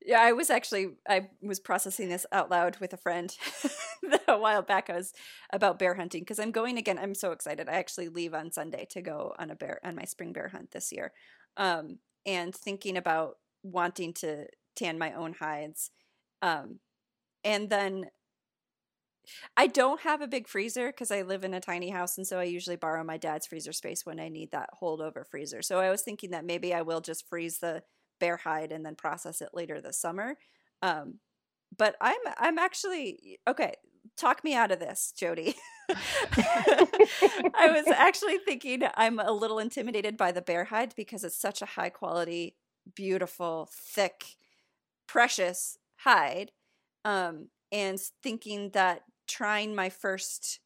[0.03, 3.35] Yeah, I was actually I was processing this out loud with a friend
[4.27, 4.89] a while back.
[4.89, 5.13] I was
[5.53, 6.97] about bear hunting because I'm going again.
[6.97, 7.69] I'm so excited.
[7.69, 10.71] I actually leave on Sunday to go on a bear on my spring bear hunt
[10.71, 11.11] this year,
[11.57, 15.91] um, and thinking about wanting to tan my own hides,
[16.41, 16.79] um,
[17.43, 18.05] and then
[19.55, 22.39] I don't have a big freezer because I live in a tiny house, and so
[22.39, 25.61] I usually borrow my dad's freezer space when I need that holdover freezer.
[25.61, 27.83] So I was thinking that maybe I will just freeze the
[28.21, 30.37] bear hide and then process it later this summer.
[30.81, 31.15] Um,
[31.77, 33.73] but I'm I'm actually okay.
[34.17, 35.55] Talk me out of this, Jodee.
[35.89, 41.61] I was actually thinking I'm a little intimidated by the bear hide because it's such
[41.61, 42.55] a high quality,
[42.95, 44.23] beautiful, thick,
[45.07, 46.51] precious hide.
[47.05, 50.59] Um, and thinking that trying my first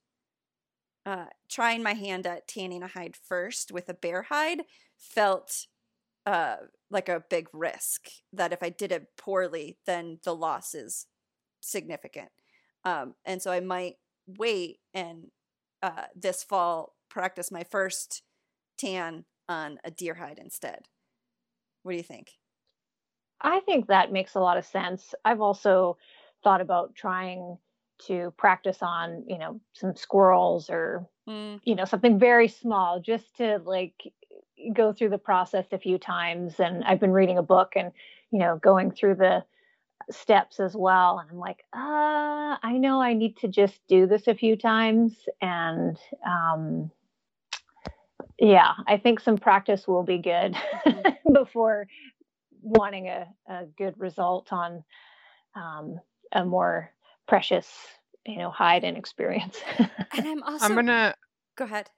[1.05, 4.61] uh, trying my hand at tanning a hide first with a bear hide
[4.97, 5.67] felt
[6.25, 6.55] uh,
[6.89, 11.07] like a big risk that if I did it poorly, then the loss is
[11.61, 12.29] significant.
[12.83, 13.95] Um, and so I might
[14.27, 15.27] wait and
[15.81, 18.21] uh, this fall practice my first
[18.77, 20.85] tan on a deer hide instead.
[21.83, 22.31] What do you think?
[23.41, 25.13] I think that makes a lot of sense.
[25.23, 25.97] I've also
[26.43, 27.57] thought about trying
[28.07, 31.59] to practice on you know some squirrels or mm.
[31.63, 33.93] you know something very small just to like
[34.73, 37.91] go through the process a few times and i've been reading a book and
[38.31, 39.43] you know going through the
[40.11, 44.27] steps as well and i'm like uh i know i need to just do this
[44.27, 46.91] a few times and um
[48.39, 50.55] yeah i think some practice will be good
[51.33, 51.87] before
[52.61, 54.83] wanting a, a good result on
[55.55, 55.99] um,
[56.31, 56.91] a more
[57.27, 57.67] precious
[58.25, 59.59] you know hide and experience.
[60.17, 61.15] And i'm also i'm gonna
[61.57, 61.89] go ahead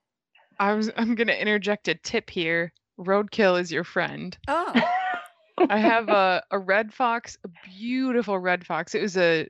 [0.60, 4.74] i was i'm gonna interject a tip here roadkill is your friend oh
[5.70, 9.48] i have a, a red fox a beautiful red fox it was a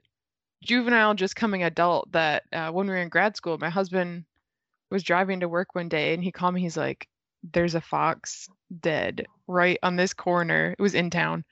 [0.64, 4.26] juvenile just coming adult that uh, when we were in grad school my husband
[4.90, 7.08] was driving to work one day and he called me he's like
[7.54, 8.48] there's a fox
[8.82, 11.44] dead right on this corner it was in town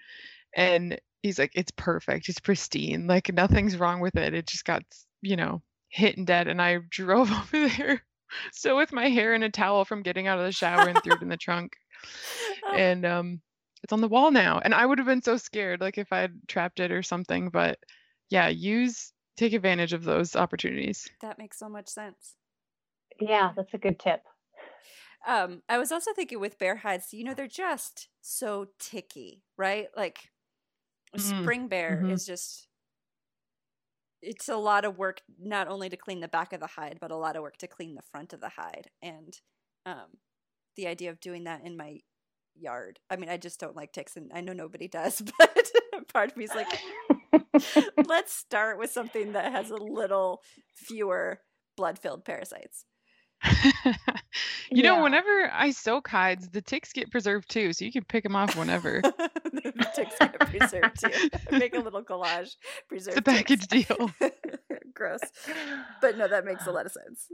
[0.56, 2.30] and he's like, it's perfect.
[2.30, 3.08] It's pristine.
[3.08, 4.34] Like nothing's wrong with it.
[4.34, 4.84] It just got,
[5.22, 6.48] you know, hit and dead.
[6.48, 8.04] And I drove over there
[8.52, 11.14] still with my hair in a towel from getting out of the shower and threw
[11.14, 11.76] it in the trunk.
[12.76, 13.42] And um
[13.84, 14.60] it's on the wall now.
[14.64, 17.50] And I would have been so scared, like if I had trapped it or something.
[17.50, 17.78] But
[18.30, 21.08] yeah, use take advantage of those opportunities.
[21.22, 22.36] That makes so much sense.
[23.20, 24.22] Yeah, that's a good tip.
[25.28, 29.88] Um, I was also thinking with bear hides, you know, they're just so ticky, right?
[29.96, 30.30] Like
[31.16, 31.42] mm-hmm.
[31.42, 32.12] spring bear mm-hmm.
[32.12, 32.68] is just
[34.26, 37.12] it's a lot of work not only to clean the back of the hide but
[37.12, 39.40] a lot of work to clean the front of the hide and
[39.86, 40.18] um,
[40.76, 42.00] the idea of doing that in my
[42.58, 45.72] yard i mean i just don't like ticks and i know nobody does but
[46.14, 50.42] part of me is like let's start with something that has a little
[50.76, 51.42] fewer
[51.78, 52.86] blood filled parasites
[54.72, 54.96] you yeah.
[54.96, 58.36] know, whenever I soak hides, the ticks get preserved too, so you can pick them
[58.36, 59.02] off whenever.
[59.95, 61.29] The ticks get preserved too.
[61.58, 62.55] Make a little collage.
[62.88, 63.17] Preserve.
[63.17, 63.88] It's a package ticks.
[63.88, 64.12] deal.
[64.93, 65.19] Gross,
[66.01, 67.27] but no, that makes a lot of sense.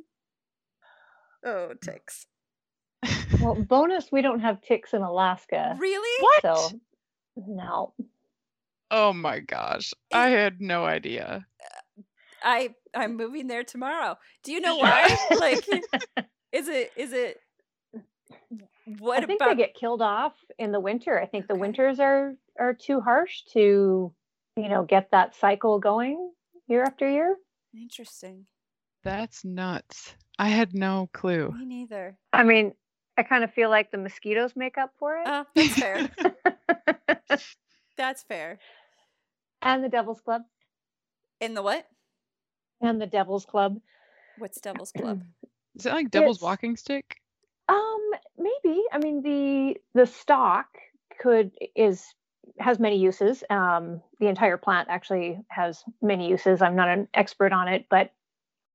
[1.46, 2.26] Oh, ticks.
[3.40, 5.76] well, bonus, we don't have ticks in Alaska.
[5.80, 6.24] Really?
[6.24, 6.42] What?
[6.42, 6.80] So,
[7.36, 7.94] no.
[8.90, 9.94] Oh my gosh.
[10.12, 11.46] I had no idea.
[12.44, 14.18] I I'm moving there tomorrow.
[14.44, 15.16] Do you know why?
[15.40, 15.68] like,
[16.52, 17.38] is it is it?
[19.00, 19.50] What I think about?
[19.50, 21.20] they get killed off in the winter.
[21.20, 21.62] I think the Okay.
[21.62, 24.14] winters are are too harsh to,
[24.56, 26.32] you know, get that cycle going
[26.68, 27.36] year after year.
[27.76, 28.46] Interesting.
[29.04, 30.16] That's nuts.
[30.38, 31.52] I had no clue.
[31.58, 32.18] Me neither.
[32.34, 32.74] I mean,
[33.18, 35.28] I kind of feel like the mosquitoes make up for it.
[35.28, 36.10] Uh, that's fair.
[37.98, 38.58] That's fair.
[39.62, 40.42] and the Devil's Club.
[41.40, 41.86] In the what?
[42.82, 43.80] And the Devil's Club.
[44.38, 45.24] What's Devil's Club?
[45.76, 47.18] Is it like Devil's It's- Walking Stick?
[47.70, 48.11] Um,
[48.42, 48.84] maybe.
[48.92, 50.68] I mean, the the stock
[51.20, 52.04] could is
[52.60, 53.44] has many uses.
[53.50, 56.62] Um, the entire plant actually has many uses.
[56.62, 58.12] I'm not an expert on it, but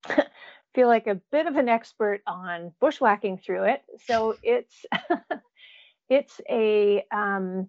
[0.75, 3.83] feel like a bit of an expert on bushwhacking through it.
[4.07, 4.85] So it's
[6.09, 7.69] it's a um,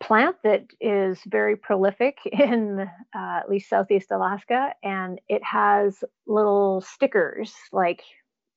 [0.00, 2.80] plant that is very prolific in
[3.14, 8.02] uh, at least southeast Alaska, and it has little stickers like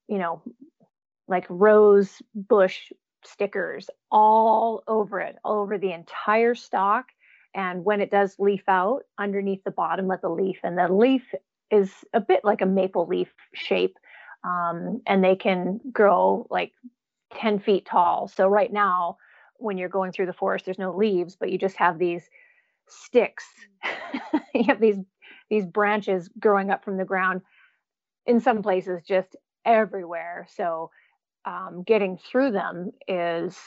[0.08, 0.42] you know
[1.32, 2.92] like rose bush
[3.26, 7.06] stickers all over it, all over the entire stalk.
[7.56, 11.24] And when it does leaf out underneath the bottom of the leaf, and the leaf
[11.70, 13.98] is a bit like a maple leaf shape,
[14.44, 16.72] um, and they can grow like
[17.36, 18.28] 10 feet tall.
[18.28, 19.18] So, right now,
[19.58, 22.24] when you're going through the forest, there's no leaves, but you just have these
[22.88, 23.46] sticks.
[24.54, 24.98] you have these
[25.50, 27.42] these branches growing up from the ground
[28.26, 30.48] in some places just everywhere.
[30.56, 30.92] So
[31.46, 33.58] um, getting through them is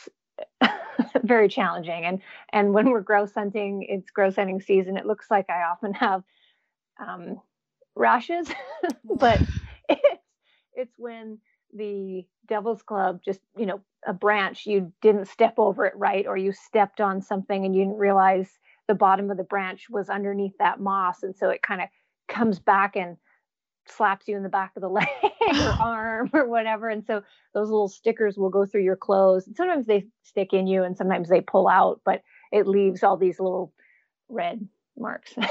[1.23, 2.05] very challenging.
[2.05, 2.21] And
[2.53, 4.97] and when we're grouse hunting, it's grouse hunting season.
[4.97, 6.23] It looks like I often have
[7.01, 7.41] um,
[7.95, 8.49] rashes,
[9.19, 9.41] but
[9.89, 10.23] it's,
[10.75, 11.39] it's when
[11.73, 16.37] the Devil's Club just you know a branch you didn't step over it right, or
[16.37, 20.57] you stepped on something and you didn't realize the bottom of the branch was underneath
[20.59, 21.89] that moss, and so it kind of
[22.29, 23.17] comes back and
[23.89, 26.89] slaps you in the back of the leg or arm or whatever.
[26.89, 29.47] And so those little stickers will go through your clothes.
[29.47, 33.17] And sometimes they stick in you and sometimes they pull out, but it leaves all
[33.17, 33.73] these little
[34.29, 34.67] red
[34.97, 35.35] marks.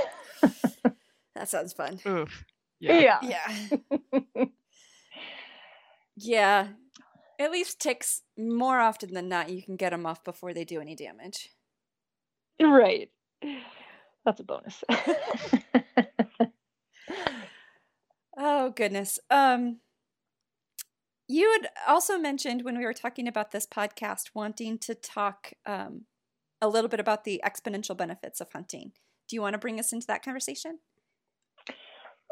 [1.36, 2.00] That sounds fun.
[2.06, 2.46] Oof.
[2.80, 3.20] Yeah.
[3.24, 4.46] Yeah.
[6.16, 6.68] yeah.
[7.40, 10.80] At least ticks, more often than not, you can get them off before they do
[10.80, 11.50] any damage.
[12.62, 13.10] right.
[14.24, 14.84] That's a bonus.
[18.38, 19.20] Oh goodness.
[19.30, 19.80] Um
[21.28, 26.02] you had also mentioned when we were talking about this podcast wanting to talk um,
[26.62, 28.92] a little bit about the exponential benefits of hunting.
[29.30, 30.80] Do you want to bring us into that conversation?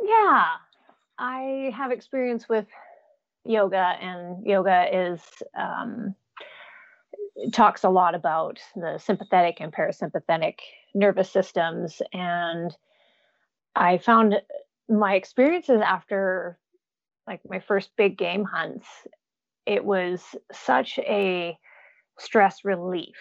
[0.02, 0.46] yeah.
[1.18, 2.66] I have experience with
[3.46, 5.22] yoga, and yoga is
[5.56, 6.16] um,
[7.54, 10.56] talks a lot about the sympathetic and parasympathetic
[10.96, 12.02] nervous systems.
[12.12, 12.76] And
[13.76, 14.36] I found
[14.90, 16.58] my experiences after
[17.28, 18.88] like my first big game hunts,
[19.66, 21.58] it was such a
[22.20, 23.16] stress relief.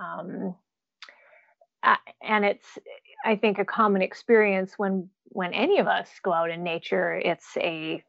[0.00, 0.54] Um,
[2.22, 2.66] and it's,
[3.24, 7.14] I think, a common experience when when any of us go out in nature.
[7.14, 8.02] It's a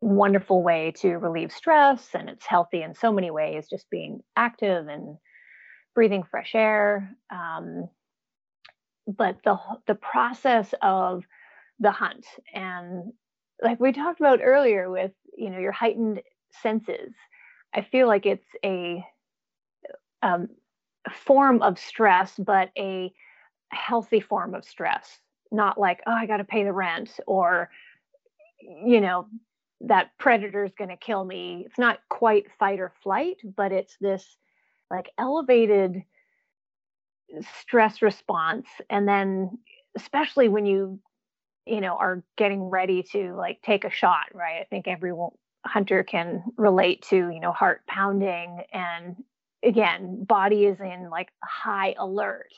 [0.00, 3.68] wonderful way to relieve stress, and it's healthy in so many ways.
[3.68, 5.18] Just being active and
[5.94, 7.10] breathing fresh air.
[7.30, 7.88] Um,
[9.06, 11.24] but the the process of
[11.80, 12.26] the hunt.
[12.54, 13.12] And
[13.62, 16.22] like we talked about earlier with you know your heightened
[16.62, 17.12] senses
[17.74, 19.04] i feel like it's a
[20.22, 20.48] um,
[21.12, 23.12] form of stress but a
[23.70, 25.18] healthy form of stress.
[25.50, 27.70] Not like oh i got to pay the rent or
[28.60, 29.26] you know
[29.82, 31.62] that predator's going to kill me.
[31.64, 34.36] It's not quite fight or flight but it's this
[34.90, 36.02] like elevated
[37.60, 38.66] stress response.
[38.90, 39.58] And then
[39.96, 40.98] especially when you
[41.68, 44.60] you know are getting ready to like take a shot right?
[44.60, 45.12] I think every
[45.66, 49.16] hunter can relate to you know heart pounding and
[49.64, 52.52] again body is in like high alert.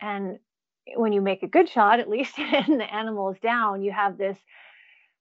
[0.00, 0.38] And
[0.96, 4.16] when you make a good shot at least and the animal is down you have
[4.16, 4.38] this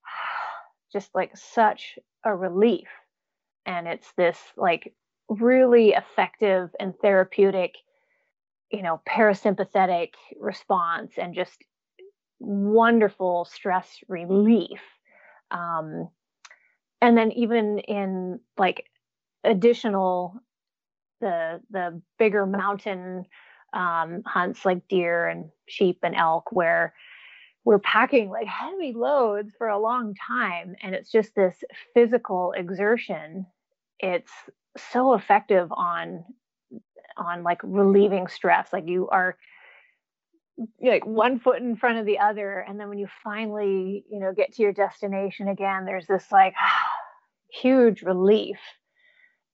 [0.93, 2.88] just like such a relief.
[3.65, 4.93] And it's this like
[5.28, 7.76] really effective and therapeutic
[8.72, 10.09] you know parasympathetic
[10.39, 11.63] response and just
[12.39, 14.81] wonderful stress relief.
[15.51, 16.09] Um,
[17.01, 18.85] and then even in like
[19.43, 20.41] additional
[21.21, 23.25] the the bigger mountain
[23.73, 26.93] um, hunts like deer and sheep and elk where
[27.65, 30.75] we're packing like heavy loads for a long time.
[30.81, 31.63] And it's just this
[31.93, 33.45] physical exertion.
[33.99, 34.31] It's
[34.77, 36.23] so effective on
[37.17, 38.71] on like relieving stress.
[38.71, 39.37] Like you are
[40.82, 44.34] like one foot in front of the other and then when you finally you know
[44.34, 46.53] get to your destination again there's this like
[47.51, 48.57] huge relief.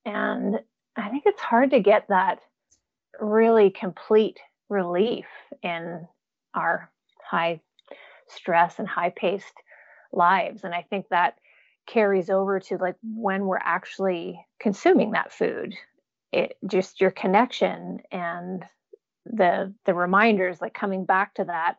[0.04, 0.60] And
[0.96, 2.40] i think it's hard to get that
[3.20, 4.38] really complete
[4.68, 5.26] relief
[5.62, 6.06] in
[6.54, 6.90] our
[7.22, 7.60] high
[8.28, 9.54] stress and high paced
[10.12, 10.64] lives.
[10.64, 11.38] And i think that
[11.86, 15.74] carries over to like when we're actually consuming that food
[16.32, 18.64] it just your connection and
[19.30, 21.76] the the reminders like coming back to that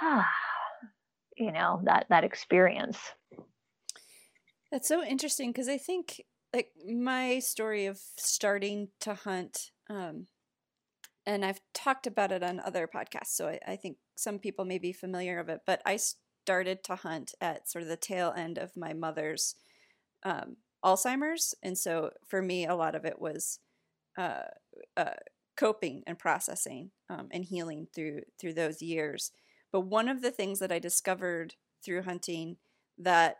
[1.36, 2.98] you know that that experience.
[4.72, 6.22] That's so interesting because i think
[6.52, 10.26] like my story of starting to hunt um
[11.24, 14.78] and i've talked about it on other podcasts so I, I think some people may
[14.78, 15.98] be familiar of it but i
[16.44, 19.54] started to hunt at sort of the tail end of my mother's
[20.24, 23.60] um, alzheimer's and so for me a lot of it was
[24.18, 24.42] uh,
[24.96, 25.10] uh,
[25.56, 29.32] coping and processing um, and healing through through those years.
[29.72, 31.54] But one of the things that I discovered
[31.84, 32.56] through hunting
[32.98, 33.36] that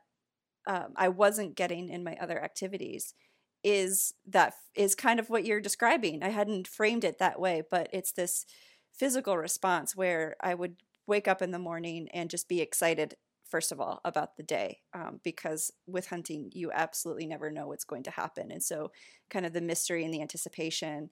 [0.67, 3.15] um, I wasn't getting in my other activities
[3.63, 6.23] is that is kind of what you're describing.
[6.23, 8.45] I hadn't framed it that way, but it's this
[8.93, 13.17] physical response where I would wake up in the morning and just be excited
[13.49, 17.85] first of all about the day um, because with hunting you absolutely never know what's
[17.85, 18.91] going to happen and so
[19.31, 21.11] kind of the mystery and the anticipation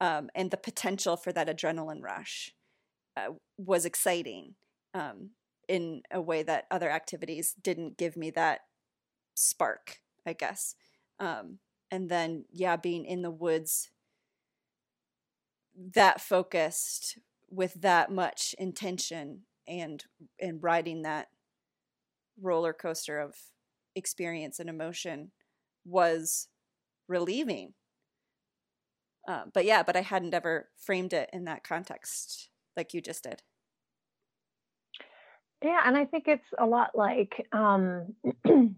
[0.00, 2.52] um, and the potential for that adrenaline rush
[3.16, 4.54] uh, was exciting
[4.94, 5.30] um,
[5.68, 8.60] in a way that other activities didn't give me that
[9.34, 10.74] spark, I guess.
[11.18, 11.58] Um,
[11.90, 13.90] and then, yeah, being in the woods
[15.94, 17.18] that focused
[17.50, 20.04] with that much intention and
[20.40, 21.28] and riding that
[22.40, 23.36] roller coaster of
[23.94, 25.30] experience and emotion
[25.84, 26.48] was
[27.08, 27.72] relieving
[29.26, 33.24] uh, but yeah, but I hadn't ever framed it in that context like you just
[33.24, 33.42] did.
[35.64, 38.14] Yeah, and I think it's a lot like um,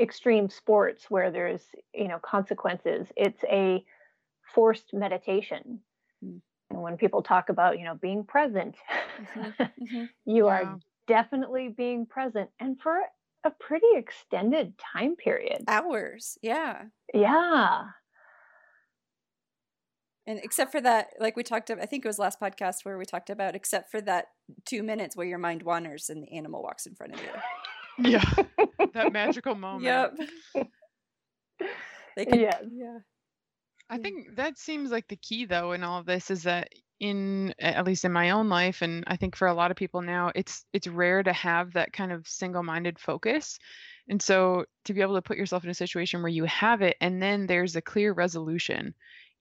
[0.00, 1.62] extreme sports where there's
[1.94, 3.06] you know consequences.
[3.16, 3.84] It's a
[4.54, 5.80] forced meditation.
[6.24, 6.40] Mm.
[6.70, 8.76] And when people talk about you know being present,
[9.20, 9.62] mm-hmm.
[9.62, 10.04] Mm-hmm.
[10.24, 10.52] you yeah.
[10.52, 12.98] are definitely being present, and for
[13.44, 15.64] a pretty extended time period.
[15.68, 16.84] Hours, yeah.
[17.12, 17.82] Yeah.
[20.26, 22.96] And except for that, like we talked about, I think it was last podcast where
[22.96, 24.26] we talked about, except for that
[24.64, 28.10] two minutes where your mind wanders and the animal walks in front of you.
[28.10, 28.24] Yeah.
[28.94, 29.84] that magical moment.
[29.84, 30.64] Yep.
[32.16, 32.58] they can, yeah.
[32.72, 32.98] Yeah.
[33.90, 36.68] I think that seems like the key though in all of this is that
[37.00, 40.00] in at least in my own life and I think for a lot of people
[40.00, 43.58] now it's it's rare to have that kind of single-minded focus.
[44.08, 46.96] And so to be able to put yourself in a situation where you have it
[47.00, 48.94] and then there's a clear resolution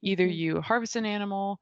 [0.04, 0.34] Either mm-hmm.
[0.34, 1.60] you harvest an animal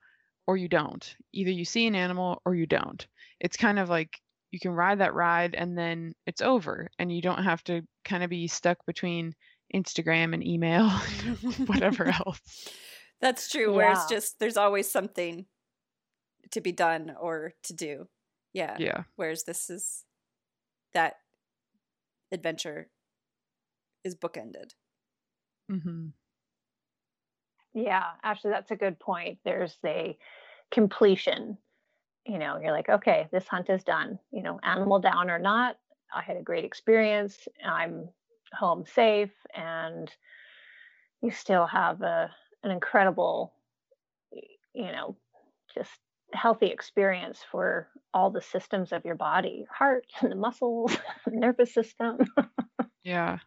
[0.48, 1.16] or you don't.
[1.34, 3.06] Either you see an animal or you don't.
[3.40, 4.20] It's kind of like
[4.52, 8.24] you can ride that ride and then it's over and you don't have to kind
[8.24, 9.36] of be stuck between
[9.74, 10.90] Instagram and email,
[11.68, 12.40] whatever else.
[13.22, 13.72] That's true.
[13.72, 13.78] Yeah.
[13.78, 15.46] Where it's just there's always something
[16.52, 18.08] to be done or to do.
[18.54, 18.76] Yeah.
[18.80, 19.04] Yeah.
[19.16, 20.06] Whereas this is
[20.94, 21.16] that
[22.32, 22.90] adventure
[24.04, 24.72] is bookended.
[25.72, 26.08] Mm-hmm.
[27.74, 29.40] Yeah, actually, that's a good point.
[29.44, 30.18] There's a
[30.72, 31.58] completion.
[32.26, 34.20] You know, you're like, okay, this hunt is done.
[34.32, 35.78] You know, animal down or not,
[36.14, 37.48] I had a great experience.
[37.66, 38.10] I'm
[38.54, 40.12] home safe, and
[41.22, 42.32] you still have a
[42.64, 43.54] an incredible,
[44.74, 45.16] you know,
[45.74, 45.92] just
[46.34, 50.96] healthy experience for all the systems of your body, heart, and the muscles,
[51.28, 52.18] nervous system.
[53.04, 53.38] yeah.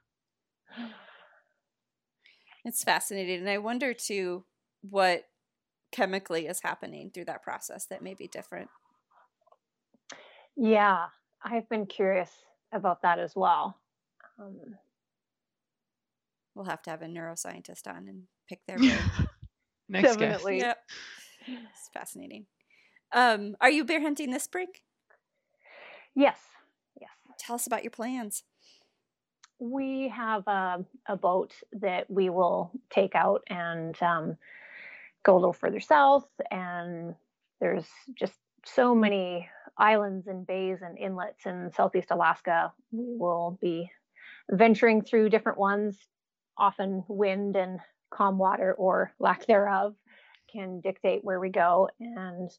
[2.65, 3.41] It's fascinating.
[3.41, 4.45] And I wonder too
[4.83, 5.25] what
[5.91, 8.69] chemically is happening through that process that may be different.
[10.57, 11.07] Yeah,
[11.43, 12.31] I've been curious
[12.73, 13.79] about that as well.
[14.39, 14.57] Um,
[16.55, 18.99] we'll have to have a neuroscientist on and pick their brain.
[19.89, 20.59] Next Definitely.
[20.59, 20.63] Guess.
[20.63, 20.79] Yep.
[21.71, 22.47] It's fascinating.
[23.13, 24.69] Um, are you bear hunting this spring?
[26.15, 26.39] Yes.
[27.01, 27.11] Yes.
[27.39, 28.45] Tell us about your plans
[29.63, 34.37] we have a, a, boat that we will take out and um,
[35.23, 36.27] go a little further south.
[36.51, 37.15] And
[37.61, 37.87] there's
[38.19, 38.35] just
[38.67, 39.49] so many
[39.79, 42.73] islands and bays and inlets in Southeast Alaska.
[42.91, 43.89] We will be
[44.51, 45.97] venturing through different ones.
[46.59, 47.79] Often, wind and
[48.11, 49.95] calm water or lack thereof
[50.53, 52.51] can dictate where we go and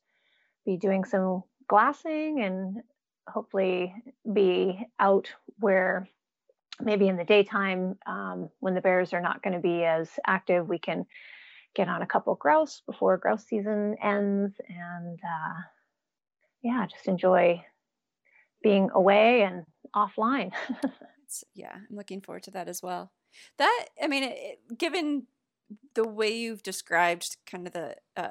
[0.66, 2.78] be doing some glassing and
[3.28, 3.94] hopefully
[4.34, 5.30] be out
[5.60, 6.08] where
[6.82, 10.68] maybe in the daytime um, when the bears are not going to be as active,
[10.68, 11.06] we can
[11.76, 15.62] get on a couple grouse before grouse season ends and uh,
[16.64, 17.64] yeah, just enjoy
[18.62, 19.66] being away and
[19.96, 20.52] offline.
[21.56, 23.12] yeah, I'm looking forward to that as well.
[23.58, 25.28] That, I mean, it, given
[25.96, 28.30] the way you've described kind of the uh,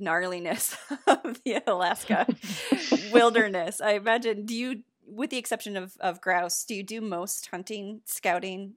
[0.00, 0.76] gnarliness
[1.06, 2.26] of the Alaska
[3.12, 4.82] wilderness, I imagine, do you,
[5.14, 8.74] with the exception of, of grouse, do you do most hunting, scouting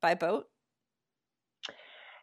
[0.00, 0.48] by boat?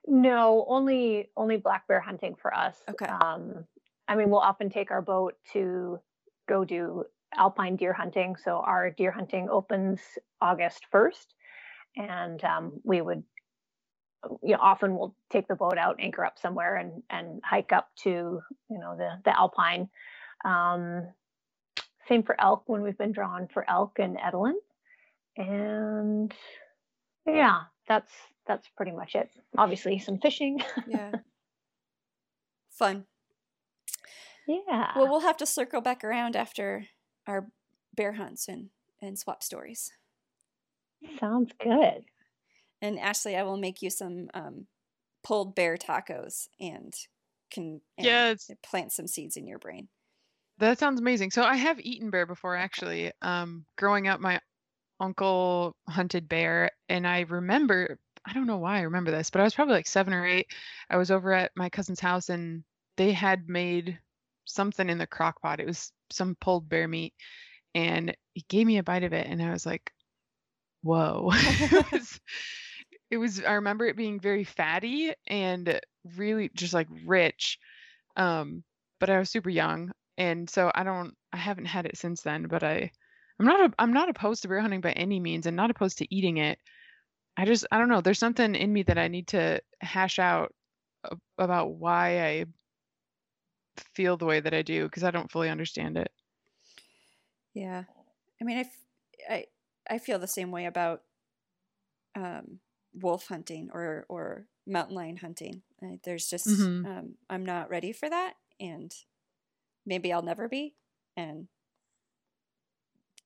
[0.08, 2.78] No, only only black bear hunting for us.
[2.89, 3.06] Okay.
[3.06, 3.66] Um,
[4.08, 6.00] I mean, we'll often take our boat to
[6.47, 7.04] go do
[7.36, 8.36] alpine deer hunting.
[8.43, 10.00] So our deer hunting opens
[10.41, 11.28] August 1st,
[11.95, 13.24] and um, we would,
[14.41, 17.89] you know, often we'll take the boat out, anchor up somewhere, and and hike up
[18.04, 18.10] to
[18.70, 19.89] you know the the alpine.
[20.43, 21.08] Um,
[22.10, 24.55] same for elk when we've been drawn for elk and edelin,
[25.38, 26.34] and
[27.26, 28.12] yeah, that's
[28.47, 29.30] that's pretty much it.
[29.57, 30.60] Obviously, some fishing.
[30.88, 31.12] yeah.
[32.72, 33.05] Fun.
[34.47, 34.91] Yeah.
[34.95, 36.88] Well, we'll have to circle back around after
[37.28, 37.47] our
[37.93, 39.91] bear hunts and, and swap stories.
[41.20, 42.05] Sounds good.
[42.82, 44.66] And Ashley, I will make you some um,
[45.24, 46.93] pulled bear tacos and
[47.51, 48.49] can and yes.
[48.64, 49.88] plant some seeds in your brain.
[50.60, 51.32] That sounds amazing.
[51.32, 53.12] So I have eaten bear before actually.
[53.22, 54.41] Um, growing up, my
[54.99, 59.45] uncle hunted bear, and I remember I don't know why I remember this, but I
[59.45, 60.47] was probably like seven or eight.
[60.89, 62.64] I was over at my cousin's house and
[62.97, 63.99] they had made
[64.45, 65.60] something in the crock pot.
[65.62, 67.14] It was some pulled bear meat.
[67.76, 69.93] And he gave me a bite of it and I was like,
[70.84, 71.30] whoa.
[71.34, 72.20] it, was,
[73.12, 75.80] it was I remember it being very fatty and
[76.18, 77.60] really just like rich.
[78.18, 78.64] Um,
[78.99, 79.91] but I was super young.
[80.20, 82.91] And so I don't I haven't had it since then, but I
[83.39, 85.97] I'm not a, I'm not opposed to bear hunting by any means and not opposed
[85.99, 86.59] to eating it.
[87.36, 88.01] I just I don't know.
[88.01, 90.53] There's something in me that I need to hash out
[91.38, 92.45] about why I
[93.93, 96.11] feel the way that I do because I don't fully understand it.
[97.53, 97.84] Yeah.
[98.41, 99.45] I mean, I, f- I,
[99.89, 101.01] I feel the same way about
[102.15, 102.59] um,
[102.93, 105.61] wolf hunting or, or mountain lion hunting.
[106.03, 106.86] There's just, mm-hmm.
[106.86, 108.34] um, I'm not ready for that.
[108.59, 108.93] And
[109.86, 110.75] maybe I'll never be.
[111.17, 111.47] And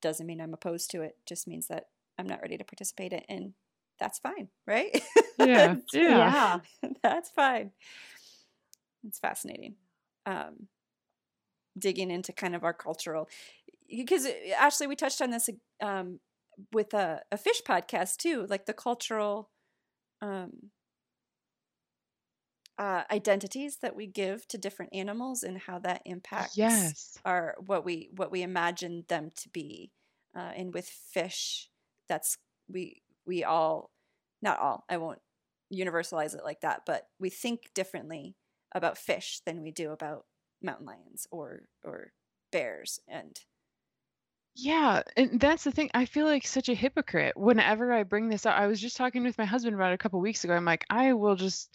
[0.02, 1.18] doesn't mean I'm opposed to it.
[1.26, 1.88] Just means that
[2.18, 3.22] I'm not ready to participate in.
[3.30, 3.54] And
[4.00, 4.92] that's fine, right?
[5.40, 5.76] Yeah.
[5.94, 6.10] yeah.
[6.82, 6.90] yeah.
[7.04, 7.72] That's fine.
[9.06, 9.76] It's fascinating
[10.26, 10.68] um,
[11.78, 13.30] digging into kind of our cultural
[13.90, 14.28] because
[14.58, 15.50] actually we touched on this
[15.82, 16.20] um,
[16.72, 19.50] with a, a, fish podcast too like the cultural
[20.22, 20.70] um,
[22.80, 27.18] uh, identities that we give to different animals and how that impacts yes.
[27.24, 29.92] our what we what we imagine them to be
[30.36, 31.70] uh, and with fish
[32.10, 33.92] that's we we all
[34.42, 35.20] not all i won't
[35.72, 38.36] universalize it like that but we think differently
[38.74, 40.26] about fish than we do about
[40.62, 42.12] mountain lions or or
[42.52, 43.42] bears and
[44.56, 45.90] yeah, and that's the thing.
[45.96, 48.56] I feel like such a hypocrite whenever I bring this up.
[48.56, 50.54] I was just talking with my husband about it a couple weeks ago.
[50.54, 51.72] I'm like, I will just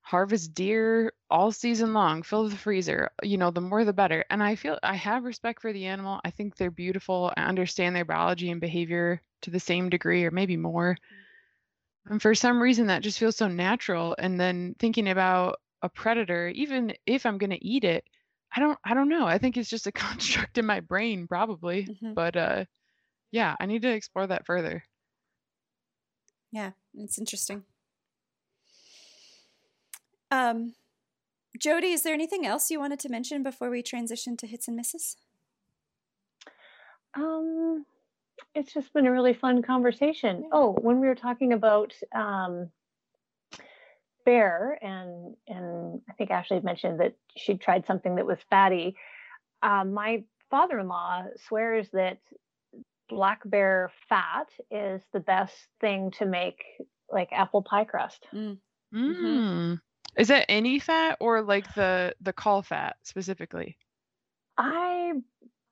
[0.00, 3.10] harvest deer all season long, fill the freezer.
[3.22, 4.24] You know, the more the better.
[4.30, 6.20] And I feel I have respect for the animal.
[6.24, 7.32] I think they're beautiful.
[7.36, 10.94] I understand their biology and behavior to the same degree or maybe more.
[10.94, 12.12] Mm.
[12.12, 14.16] And for some reason that just feels so natural.
[14.18, 18.04] And then thinking about a predator, even if I'm going to eat it,
[18.54, 19.26] I don't I don't know.
[19.26, 21.84] I think it's just a construct in my brain probably.
[21.84, 22.14] Mm-hmm.
[22.14, 22.64] But uh
[23.30, 24.84] yeah, I need to explore that further.
[26.50, 27.64] Yeah, it's interesting.
[30.30, 30.74] Um
[31.58, 34.76] Jodee, is there anything else you wanted to mention before we transition to hits and
[34.76, 35.16] misses?
[37.14, 37.84] Um
[38.54, 40.42] it's just been a really fun conversation.
[40.42, 40.48] Yeah.
[40.52, 42.70] Oh, when we were talking about um
[44.28, 48.94] bear, and and I think Ashley mentioned that she tried something that was fatty.
[49.62, 52.18] Um, my father-in-law swears that
[53.08, 56.62] black bear fat is the best thing to make
[57.10, 58.26] like apple pie crust.
[58.34, 58.58] Mm.
[58.94, 59.74] Mm-hmm.
[60.16, 63.76] Is that any fat or like the the caul fat specifically?
[64.56, 65.12] I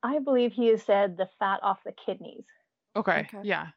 [0.03, 2.45] I believe he has said the fat off the kidneys.
[2.95, 3.27] Okay.
[3.33, 3.39] okay.
[3.43, 3.67] Yeah.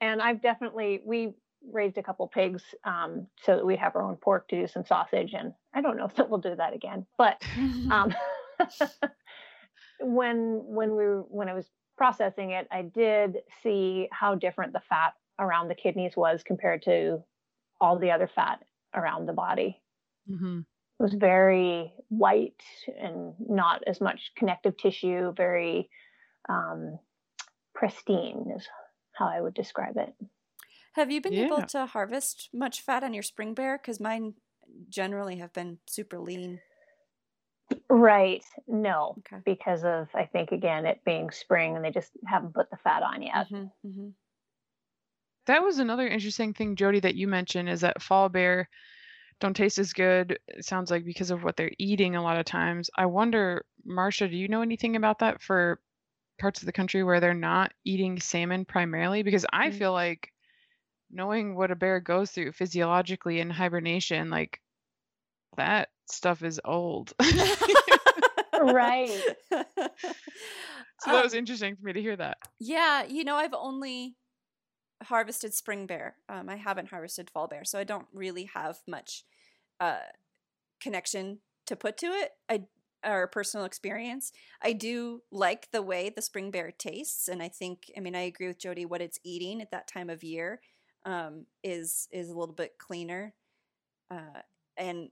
[0.00, 1.34] And I've definitely we
[1.72, 4.84] raised a couple pigs um, so that we have our own pork to do some
[4.84, 5.34] sausage.
[5.34, 7.42] And I don't know if we'll do that again, but
[7.90, 8.14] um,
[10.00, 11.66] when when we when I was
[11.96, 17.22] processing it, I did see how different the fat around the kidneys was compared to
[17.80, 18.62] all the other fat
[18.96, 19.82] around the body.
[20.30, 20.60] Mm-hmm.
[20.98, 22.62] It was very white
[22.98, 25.90] and not as much connective tissue, very
[26.48, 26.98] um,
[27.74, 28.66] pristine is
[29.12, 30.14] how I would describe it.
[30.94, 33.76] Have you been able to harvest much fat on your spring bear?
[33.76, 34.34] Because mine
[34.88, 36.60] generally have been super lean.
[37.90, 38.44] Right.
[38.66, 39.42] No, Okay.
[39.44, 43.02] because of I think again it being spring and they just haven't put the fat
[43.02, 43.48] on yet.
[43.50, 44.12] Mhm, mhm.
[45.46, 48.68] That was another interesting thing, Jodee, that you mentioned is that fall bear
[49.40, 50.38] don't taste as good.
[50.48, 52.90] It sounds like because of what they're eating a lot of times.
[52.96, 55.80] I wonder, Marcia, do you know anything about that for
[56.40, 59.22] parts of the country where they're not eating salmon primarily?
[59.22, 59.78] Because I Mm.
[59.78, 60.32] feel like
[61.10, 64.60] knowing what a bear goes through physiologically in hibernation, like
[65.56, 67.12] that stuff is old.
[68.60, 69.22] Right.
[71.00, 72.38] So that Um, was interesting for me to hear that.
[72.58, 74.16] Yeah, you know, I've only
[75.04, 76.16] harvested spring bear.
[76.28, 79.24] Um, I haven't harvested fall bear, so I don't really have much
[79.80, 79.98] uh,
[80.80, 82.32] connection to put to it.
[82.48, 82.64] I
[83.04, 84.32] or personal experience.
[84.62, 88.22] I do like the way the spring bear tastes, and I think, I mean, I
[88.22, 88.86] agree with Jodee.
[88.86, 90.60] What it's eating at that time of year
[91.04, 93.34] um, is is a little bit cleaner,
[94.10, 94.40] uh,
[94.76, 95.10] and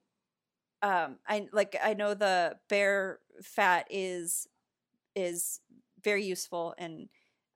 [0.82, 1.76] um, I like.
[1.82, 4.46] I know the bear fat is
[5.16, 5.60] is
[6.04, 7.08] very useful and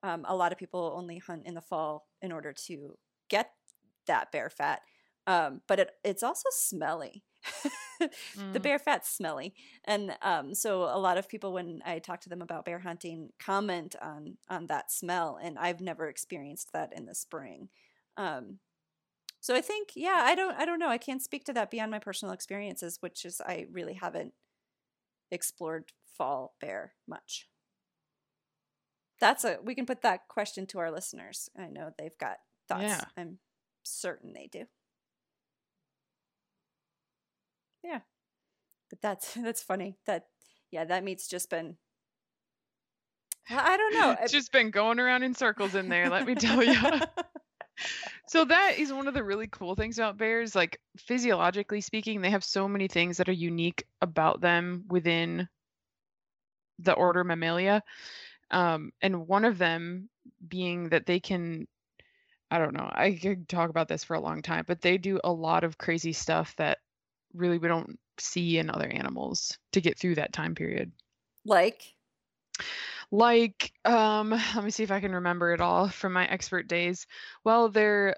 [0.04, 2.96] um, a lot of people only hunt in the fall in order to
[3.28, 3.50] get
[4.06, 4.80] that bear fat
[5.26, 7.22] um, but it, it's also smelly.
[8.52, 8.62] The Mm.
[8.62, 9.54] bear fat's smelly.
[9.84, 13.30] And um, so a lot of people when i talk to them about bear hunting
[13.40, 17.68] comment on on that smell and i've never experienced that in the spring.
[18.16, 18.60] Um,
[19.40, 20.88] so i think yeah i don't i don't know.
[20.88, 24.32] I can't speak to that beyond my personal experiences which is i really haven't
[25.30, 27.48] explored fall bear much
[29.20, 32.38] that's a we can put that question to our listeners i know they've got
[32.68, 33.00] thoughts Yeah.
[33.16, 33.38] i'm
[33.84, 34.64] certain they do
[37.82, 38.00] yeah
[38.90, 40.26] but that's that's funny that
[40.70, 41.76] yeah that meat's just been
[43.50, 46.34] i I don't know It's just been going around in circles in there, let me
[46.34, 46.76] tell you.
[48.26, 50.54] So that is one of the really cool things about bears.
[50.54, 55.48] Like physiologically speaking, they have so many things that are unique about them within
[56.80, 57.82] the order Mammalia.
[58.50, 60.08] Um, and one of them
[60.46, 61.66] being that they can,
[62.50, 65.20] I don't know, I could talk about this for a long time, but they do
[65.22, 66.78] a lot of crazy stuff that
[67.34, 70.92] really we don't see in other animals to get through that time period.
[71.44, 71.82] Like?
[73.10, 77.06] Like um let me see if i can remember it all from my expert days.
[77.44, 78.14] Well their eh,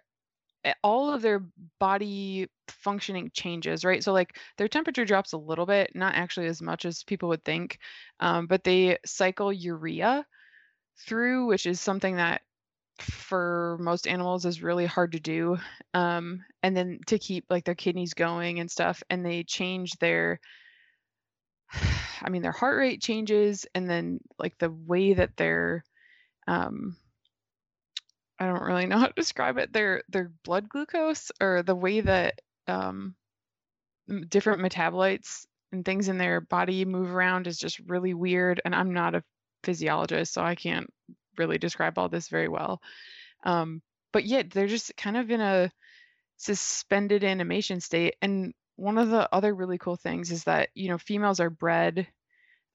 [0.82, 1.44] all of their
[1.78, 4.02] body functioning changes right?
[4.02, 7.44] So like their temperature drops a little bit not actually as much as people would
[7.44, 7.78] think
[8.20, 10.26] um, but they cycle urea
[11.06, 12.42] through which is something that
[12.98, 15.56] for most animals is really hard to do
[15.94, 20.38] um, and then to keep like their kidneys going and stuff and they change their
[22.22, 25.84] I mean, their heart rate changes, and then like the way that they're,
[26.46, 26.96] um,
[28.41, 29.72] I don't really know how to describe it.
[29.72, 33.14] Their their blood glucose or the way that um,
[34.28, 38.61] different metabolites and things in their body move around is just really weird.
[38.64, 39.22] And I'm not a
[39.62, 40.91] physiologist, so I can't
[41.36, 42.80] really describe all this very well.
[43.45, 43.82] Um,
[44.12, 45.70] but yet they're just kind of in a
[46.38, 48.16] suspended animation state.
[48.22, 52.07] And one of the other really cool things is that you know females are bred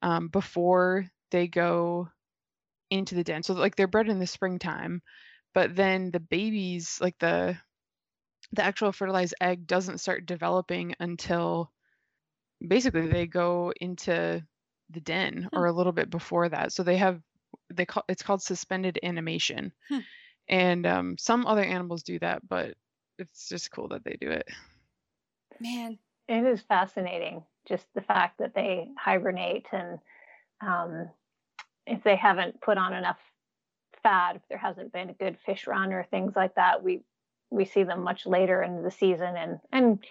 [0.03, 2.07] um, before they go
[2.91, 5.01] into the den so like they're bred in the springtime
[5.55, 7.57] but then the babies like the
[8.53, 11.71] the actual fertilized egg doesn't start developing until
[12.67, 14.43] basically they go into
[14.91, 15.61] the den Hmm.
[15.61, 17.21] or a little bit before that so they have
[17.73, 19.99] they call it's called suspended animation Hmm.
[20.49, 22.75] and um, some other animals do that but
[23.19, 24.47] it's just cool that they do it
[25.59, 29.99] man It is fascinating, just the fact that they hibernate and
[30.61, 31.09] um,
[31.87, 33.19] if they haven't put on enough
[34.05, 37.01] fat, if there hasn't been a good fish run or things like that, we
[37.49, 40.05] we see them much later in the season and and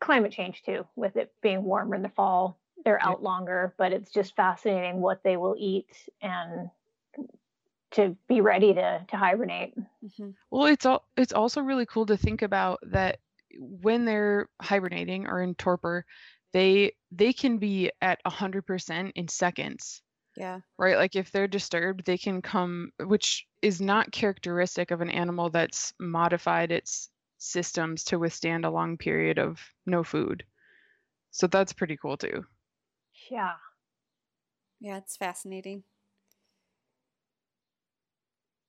[0.00, 2.58] climate change too, with it being warmer in the fall.
[2.84, 5.90] They're out longer, but it's just fascinating what they will eat
[6.22, 6.70] and
[7.92, 9.74] to be ready to to hibernate.
[10.16, 13.18] hmm Well, it's all it's also really cool to think about that
[13.58, 16.06] when they're hibernating or in torpor,
[16.54, 20.02] they they can be at 100% in seconds,
[20.36, 20.96] yeah right?
[20.96, 25.92] Like if they're disturbed, they can come which is not characteristic of an animal that's
[25.98, 30.44] modified its systems to withstand a long period of no food.
[31.30, 32.44] So that's pretty cool too.
[33.30, 33.54] Yeah.
[34.80, 35.84] Yeah, it's fascinating.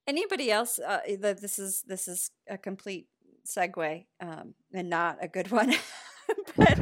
[0.07, 0.79] Anybody else?
[0.79, 3.07] Uh, this is this is a complete
[3.45, 5.73] segue um, and not a good one.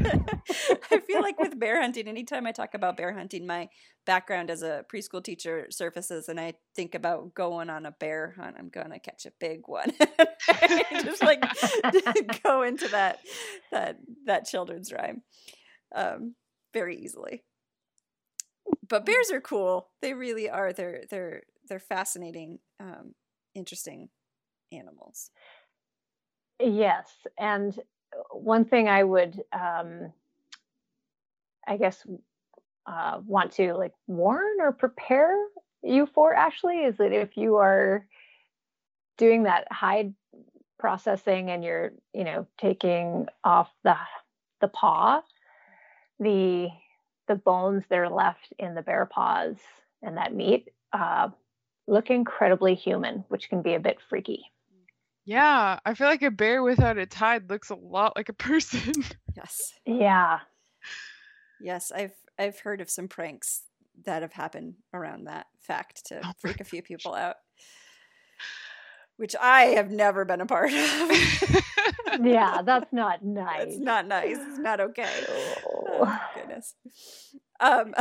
[0.92, 3.70] I feel like with bear hunting, anytime I talk about bear hunting, my
[4.06, 8.56] background as a preschool teacher surfaces, and I think about going on a bear hunt.
[8.58, 9.92] I'm gonna catch a big one.
[11.04, 11.44] Just like
[12.44, 13.20] go into that
[13.72, 15.24] that that children's rhyme
[15.96, 16.36] um,
[16.74, 17.44] very easily.
[18.88, 19.90] But bears are cool.
[20.02, 20.74] They really are.
[20.74, 23.14] They're they're they're fascinating, um,
[23.56, 24.10] interesting
[24.72, 25.32] animals.
[26.60, 27.78] Yes, and
[28.32, 30.12] one thing I would, um,
[31.68, 32.06] I guess,
[32.86, 35.36] uh, want to like warn or prepare
[35.82, 38.06] you for, Ashley, is that if you are
[39.18, 40.14] doing that hide
[40.80, 43.96] processing and you're, you know, taking off the
[44.62, 45.22] the paw,
[46.20, 46.70] the
[47.28, 49.56] the bones that are left in the bear paws
[50.02, 51.30] and that meat uh,
[51.88, 54.46] look incredibly human, which can be a bit freaky.
[55.26, 58.94] Yeah, I feel like a bear without its hide looks a lot like a person.
[59.36, 59.74] Yes.
[59.86, 60.40] Yeah.
[61.60, 63.64] Yes, I've I've heard of some pranks
[64.06, 67.38] that have happened around that fact to Oh freak a few people out.
[69.18, 71.12] Which I have never been a part of.
[72.22, 73.64] Yeah, that's not nice.
[73.68, 74.38] It's not nice.
[74.38, 75.10] It's not okay.
[75.30, 76.00] Oh.
[76.06, 76.76] Oh, goodness.
[77.60, 77.94] Um,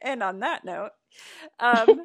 [0.00, 0.90] and on that note,
[1.58, 2.02] um,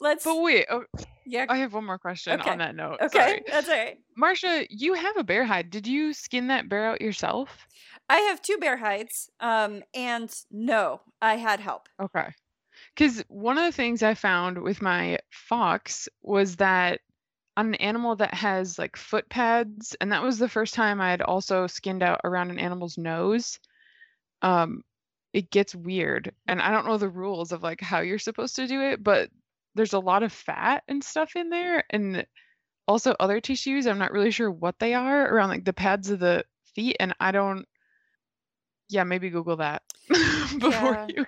[0.00, 0.24] let's.
[0.24, 0.84] but wait, oh,
[1.26, 1.46] yeah.
[1.48, 2.50] I have one more question Okay.
[2.50, 2.98] on that note.
[3.00, 3.42] Okay, Sorry.
[3.46, 3.98] that's all right.
[4.18, 5.70] Marsha, you have a bear hide.
[5.70, 7.66] Did you skin that bear out yourself?
[8.08, 11.88] I have two bear hides, um, and no, I had help.
[12.00, 12.28] Okay.
[12.94, 17.00] Because one of the things I found with my fox was that
[17.56, 21.10] on an animal that has like foot pads, and that was the first time I
[21.10, 23.58] had also skinned out around an animal's nose,
[24.42, 24.82] um,
[25.32, 26.32] it gets weird.
[26.46, 29.28] And I don't know the rules of like how you're supposed to do it, but
[29.74, 32.26] there's a lot of fat and stuff in there, and
[32.88, 33.86] also other tissues.
[33.86, 36.44] I'm not really sure what they are around like the pads of the
[36.74, 37.66] feet, and I don't.
[38.88, 39.82] Yeah, maybe Google that
[40.58, 41.08] before Yeah.
[41.08, 41.26] you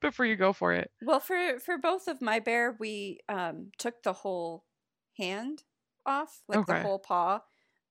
[0.00, 0.90] before you go for it.
[1.00, 4.66] Well, for for both of my bear, we um, took the whole
[5.18, 5.64] hand
[6.06, 7.40] off, like the whole paw,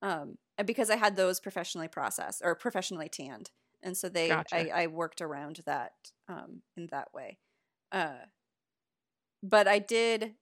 [0.02, 3.52] um, and because I had those professionally processed or professionally tanned,
[3.82, 4.48] and so they Gotcha.
[4.52, 5.94] I, I worked around that
[6.28, 7.40] um, in that way.
[7.92, 8.20] Uh,
[9.44, 10.36] but I did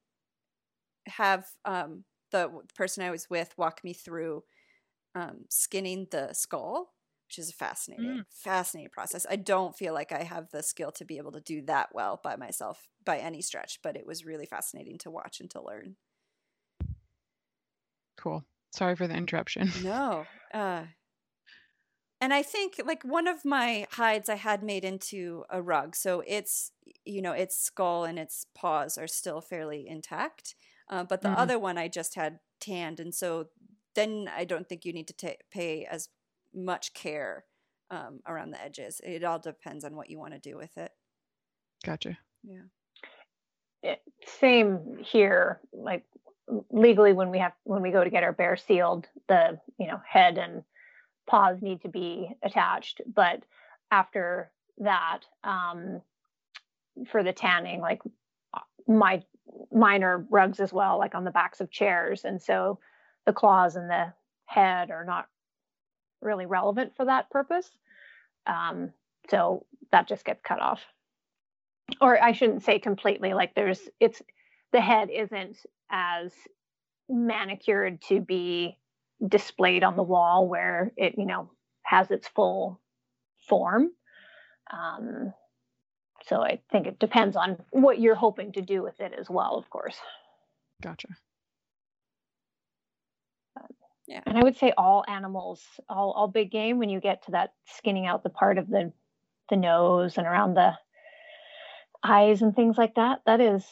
[1.08, 4.44] have um, the person I was with walk me through
[5.16, 6.94] um, skinning the skull,
[7.28, 9.26] which is a fascinating, fascinating process.
[9.30, 12.20] I don't feel like I have the skill to be able to do that well
[12.24, 15.96] by myself by any stretch, but it was really fascinating to watch and to learn.
[18.18, 18.44] Cool.
[18.72, 19.72] Sorry for the interruption.
[19.84, 20.26] No.
[20.54, 20.84] Uh,
[22.22, 25.96] and I think like one of my hides I had made into a rug.
[25.96, 26.72] So it's,
[27.06, 30.56] you know, its skull and its paws are still fairly intact.
[30.90, 31.38] Uh, but the Mm.
[31.38, 33.00] other one I just had tanned.
[33.00, 33.50] And so
[33.96, 36.10] then I don't think you need to ta- pay as
[36.54, 37.46] much care
[37.92, 39.02] um, around the edges.
[39.04, 40.92] It all depends on what you want to do with it.
[41.86, 42.18] Gotcha.
[42.44, 42.64] Yeah.
[43.82, 44.02] it-
[44.40, 46.04] same here like
[46.72, 50.02] legally when we have when we go to get our bear sealed the you know
[50.08, 50.64] head and
[51.30, 53.44] paws need to be attached but
[53.92, 56.02] after that um
[57.08, 58.02] for the tanning like
[58.54, 59.24] uh, my
[59.72, 62.80] minor rugs as well like on the backs of chairs and so
[63.30, 64.12] the claws and the
[64.50, 65.28] head are not
[66.22, 67.70] really relevant for that purpose.
[68.48, 68.92] Um
[69.30, 70.82] so that just gets cut off.
[72.02, 74.22] Or I shouldn't say completely, like there's it's
[74.72, 75.58] the head isn't
[75.92, 76.34] as
[77.08, 78.79] manicured to be
[79.26, 81.50] displayed on the wall where it, you know,
[81.84, 82.80] has its full
[83.48, 83.90] form.
[84.72, 85.34] Um,
[86.26, 89.56] so I think it depends on what you're hoping to do with it as well,
[89.58, 89.98] of course.
[90.82, 91.08] Gotcha.
[94.08, 94.22] Yeah.
[94.26, 97.54] And I would say all animals, all all big game, when you get to that
[97.66, 98.92] skinning out the part of the
[99.50, 100.74] the nose and around the
[102.04, 103.64] eyes and things like that, that is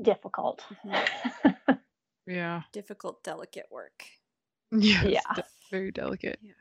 [0.00, 0.64] difficult.
[2.26, 2.62] Yeah.
[2.72, 4.04] Difficult, delicate work.
[4.72, 5.42] Yes, Yeah.
[5.70, 6.38] very delicate.
[6.42, 6.52] Yeah.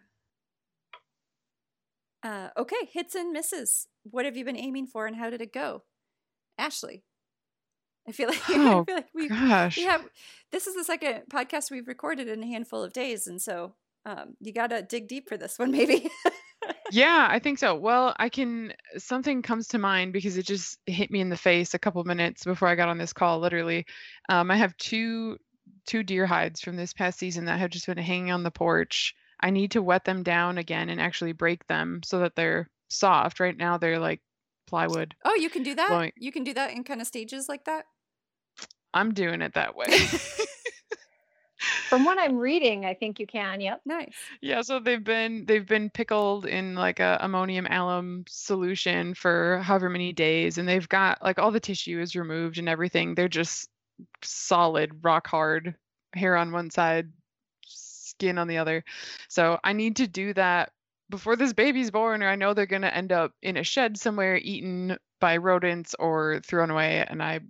[2.23, 3.87] Uh, okay, hits and misses.
[4.03, 5.83] What have you been aiming for, and how did it go,
[6.57, 7.03] Ashley?
[8.07, 9.77] I feel like I Oh, feel like we Gosh.
[9.77, 10.05] we have
[10.51, 13.73] this is the second podcast we've recorded in a handful of days, and so
[14.05, 16.09] um, you got to dig deep for this one, maybe.
[16.91, 17.73] Yeah, I think so.
[17.75, 21.73] Well, I can something comes to mind because it just hit me in the face
[21.73, 23.85] a couple minutes before I got on this call, literally.
[24.29, 25.37] Um, I have two
[25.87, 29.15] two deer hides from this past season that have just been hanging on the porch.
[29.39, 33.39] I need to wet them down again and actually break them so that they're soft.
[33.39, 34.21] Right now they're like
[34.67, 35.15] plywood.
[35.25, 35.89] oh, you can do that.
[35.89, 37.85] Blowing- You can do that in kind of stages like that.
[38.93, 39.85] I'm doing it that way.
[41.89, 43.61] From what I'm reading, I think you can.
[43.61, 43.81] Yep.
[43.85, 44.15] Nice.
[44.41, 49.87] Yeah, so they've been they've been pickled in like a ammonium alum solution for however
[49.89, 53.13] many days, and they've got like all the tissue is removed and everything.
[53.13, 53.69] They're just
[54.23, 55.75] solid, rock hard,
[56.13, 57.09] hair on one side,
[57.65, 58.83] skin on the other.
[59.27, 60.71] So I need to do that
[61.09, 64.37] before this baby's born, or I know they're gonna end up in a shed somewhere,
[64.37, 67.41] eaten by rodents or thrown away, and I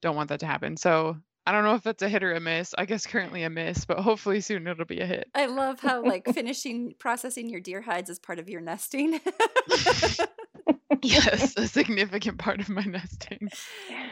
[0.00, 0.76] don't want that to happen.
[0.76, 1.16] So
[1.46, 2.74] I don't know if that's a hit or a miss.
[2.76, 5.28] I guess currently a miss, but hopefully soon it'll be a hit.
[5.34, 9.20] I love how like finishing processing your deer hides is part of your nesting.
[11.02, 13.50] yes, a significant part of my nesting.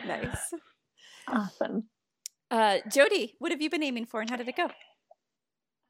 [0.07, 0.53] nice.
[1.29, 1.85] Awesome.
[2.51, 4.71] Uh, Jodee, what have you been aiming for, and how did it go?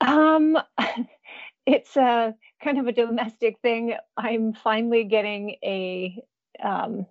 [0.00, 0.58] Um,
[1.66, 3.94] it's a kind of a domestic thing.
[4.16, 6.22] I'm finally getting a
[6.62, 7.06] um,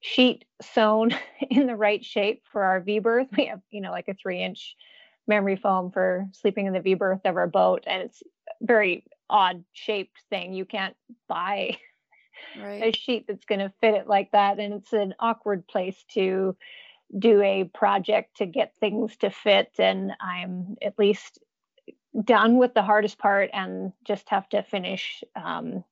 [0.00, 1.10] sheet sewn
[1.50, 3.28] in the right shape for our V berth.
[3.36, 4.76] We have, you know, like a three inch
[5.26, 9.04] memory foam for sleeping in the V berth of our boat, and it's a very
[9.30, 10.52] odd shaped thing.
[10.52, 10.96] You can't
[11.28, 11.78] buy
[12.60, 12.82] Right.
[12.82, 16.56] a sheet that's going to fit it like that, and it's an awkward place to
[17.16, 19.72] do a project to get things to fit.
[19.78, 21.38] And I'm at least
[22.22, 25.84] done with the hardest part, and just have to finish um,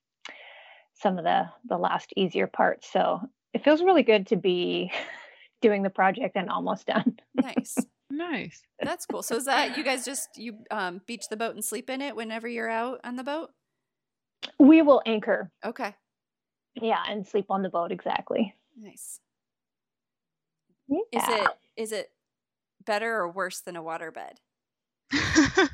[0.94, 2.90] some of the the last easier parts.
[2.92, 3.20] So
[3.52, 4.92] it feels really good to be
[5.60, 7.18] doing the project and almost done.
[7.34, 7.76] Nice.
[8.14, 8.60] Nice.
[8.78, 9.22] That's cool.
[9.22, 12.14] So is that you guys just you um, beach the boat and sleep in it
[12.14, 13.48] whenever you're out on the boat?
[14.58, 15.94] We will anchor, Okay.
[16.74, 18.54] yeah, and sleep on the boat exactly.
[18.78, 19.18] Nice.
[20.88, 20.98] Yeah.
[21.12, 22.10] Is it is it
[22.84, 24.36] better or worse than a waterbed?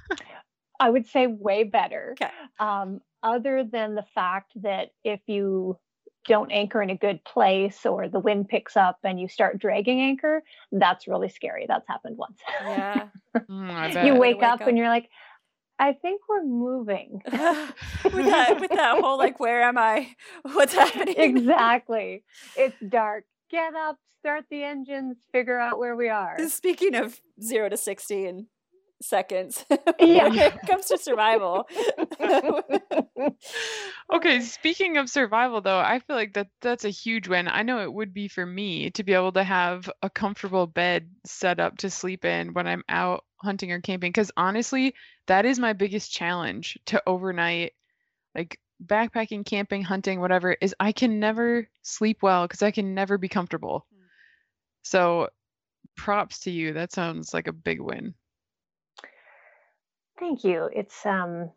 [0.80, 2.14] I would say way better.
[2.20, 2.30] Okay.
[2.60, 5.78] Um, other than the fact that if you
[6.26, 10.00] don't anchor in a good place or the wind picks up and you start dragging
[10.00, 11.64] anchor, that's really scary.
[11.66, 12.38] That's happened once.
[12.62, 13.08] Yeah.
[13.36, 14.04] Mm, I you bet.
[14.04, 14.68] Way wake, wake up, up.
[14.68, 15.08] and you're like,
[15.78, 17.22] I think we're moving.
[17.24, 20.14] with that with that whole like where am I?
[20.42, 21.14] What's happening?
[21.16, 22.24] exactly.
[22.56, 23.24] It's dark.
[23.50, 26.36] Get up, start the engines, figure out where we are.
[26.48, 28.46] Speaking of zero to sixty in
[29.00, 29.64] seconds,
[30.00, 30.28] Yeah.
[30.28, 31.66] when it comes to survival.
[34.10, 37.46] Okay, speaking of survival though, I feel like that that's a huge win.
[37.46, 41.10] I know it would be for me to be able to have a comfortable bed
[41.26, 44.94] set up to sleep in when I'm out hunting or camping cuz honestly,
[45.26, 47.74] that is my biggest challenge to overnight
[48.34, 53.18] like backpacking, camping, hunting, whatever is I can never sleep well cuz I can never
[53.18, 53.86] be comfortable.
[53.94, 54.04] Mm.
[54.82, 55.28] So,
[55.96, 56.72] props to you.
[56.72, 58.14] That sounds like a big win.
[60.18, 60.68] Thank you.
[60.74, 61.50] It's um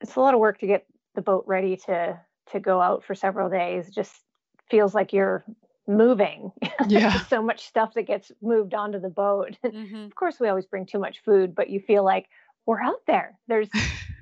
[0.00, 2.18] it's a lot of work to get the boat ready to
[2.52, 3.88] to go out for several days.
[3.88, 4.22] It just
[4.70, 5.44] feels like you're
[5.86, 6.52] moving.
[6.88, 7.20] Yeah.
[7.26, 9.56] So much stuff that gets moved onto the boat.
[9.64, 10.06] Mhm.
[10.06, 12.26] of course we always bring too much food, but you feel like
[12.64, 13.38] we're out there.
[13.48, 13.68] There's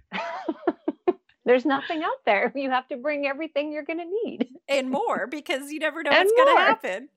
[1.49, 2.53] there's nothing out there.
[2.59, 4.49] You have to bring everything you're going to need.
[4.69, 7.09] And more because you never know And what's going to happen.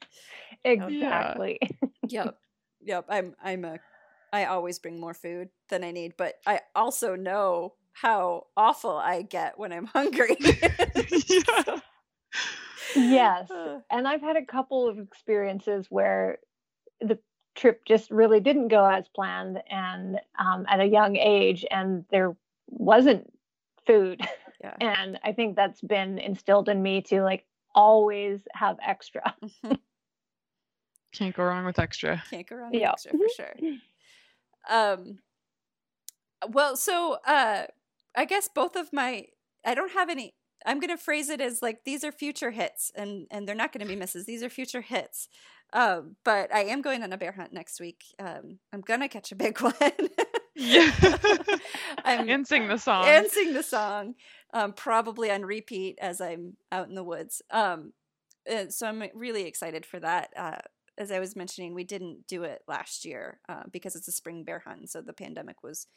[0.63, 1.59] Exactly.
[2.07, 2.38] Yep.
[2.84, 3.05] Yep.
[3.07, 3.79] I'm I'm a
[4.34, 9.21] I always bring more food than I need, but I also know how awful I
[9.21, 10.36] get when I'm hungry.
[10.39, 11.79] yeah.
[12.95, 13.49] yes.
[13.49, 16.39] Uh, and I've had a couple of experiences where
[16.99, 17.17] the
[17.55, 22.36] trip just really didn't go as planned and um, at a young age and there
[22.67, 23.32] wasn't
[23.88, 24.21] food
[24.61, 24.75] Yeah.
[24.82, 29.36] and i think that's been instilled in me to like always have extra
[31.13, 32.23] Can't go wrong with extra.
[32.29, 32.91] Can't go wrong with Yeah.
[32.93, 33.53] extra for sure.
[34.69, 35.19] Um
[36.49, 37.65] well, so uh
[38.15, 39.25] I guess both of my
[39.65, 40.34] I don't have any
[40.65, 43.86] I'm gonna phrase it as like these are future hits and and they're not gonna
[43.86, 44.25] be misses.
[44.25, 45.27] These are future hits.
[45.74, 48.03] Um, but I am going on a bear hunt next week.
[48.19, 49.74] Um, I'm gonna catch a big one.
[50.55, 50.91] Yeah.
[52.05, 53.05] I'm and sing the song.
[53.07, 54.15] and sing the song,
[54.53, 57.41] um, probably on repeat as I'm out in the woods.
[57.51, 57.93] Um,
[58.69, 60.30] so I'm really excited for that.
[60.36, 60.57] Uh,
[60.97, 64.43] as I was mentioning, we didn't do it last year uh, because it's a spring
[64.43, 65.88] bear hunt, so the pandemic was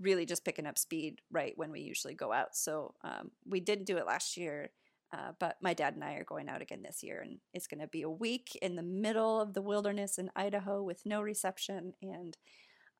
[0.00, 2.54] really just picking up speed right when we usually go out.
[2.54, 4.70] So um, we didn't do it last year.
[5.12, 7.80] Uh, but my dad and I are going out again this year, and it's going
[7.80, 11.92] to be a week in the middle of the wilderness in Idaho with no reception.
[12.02, 12.36] And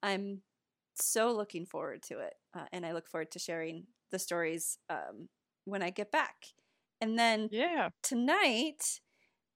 [0.02, 0.42] I'm
[0.94, 2.34] so looking forward to it.
[2.56, 5.28] Uh, and I look forward to sharing the stories um,
[5.64, 6.36] when I get back.
[7.00, 7.88] And then yeah.
[8.02, 9.00] tonight,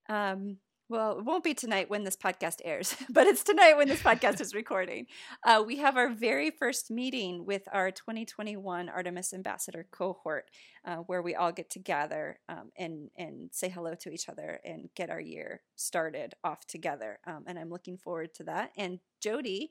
[0.09, 0.57] um,
[0.89, 4.41] well, it won't be tonight when this podcast airs, but it's tonight when this podcast
[4.41, 5.05] is recording.
[5.45, 10.49] Uh, we have our very first meeting with our 2021 Artemis Ambassador cohort,
[10.85, 14.89] uh, where we all get together um, and and say hello to each other and
[14.95, 17.19] get our year started off together.
[17.27, 18.71] Um, and I'm looking forward to that.
[18.77, 19.69] And Jodee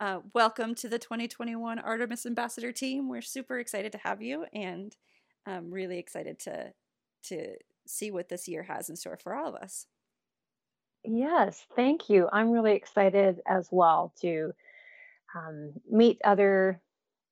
[0.00, 3.08] Uh, welcome to the 2021 Artemis Ambassador team.
[3.08, 4.94] We're super excited to have you, and
[5.46, 6.72] I'm really excited to
[7.24, 7.56] to
[7.86, 9.86] see what this year has in store for all of us.
[11.04, 12.28] Yes, thank you.
[12.32, 14.52] I'm really excited as well to
[15.34, 16.80] um, meet other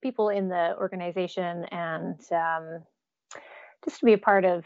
[0.01, 2.83] people in the organization and um,
[3.85, 4.65] just to be a part of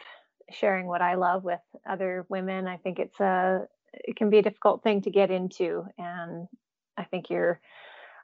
[0.51, 2.68] sharing what I love with other women.
[2.68, 6.47] I think it's a it can be a difficult thing to get into, and
[6.97, 7.60] I think your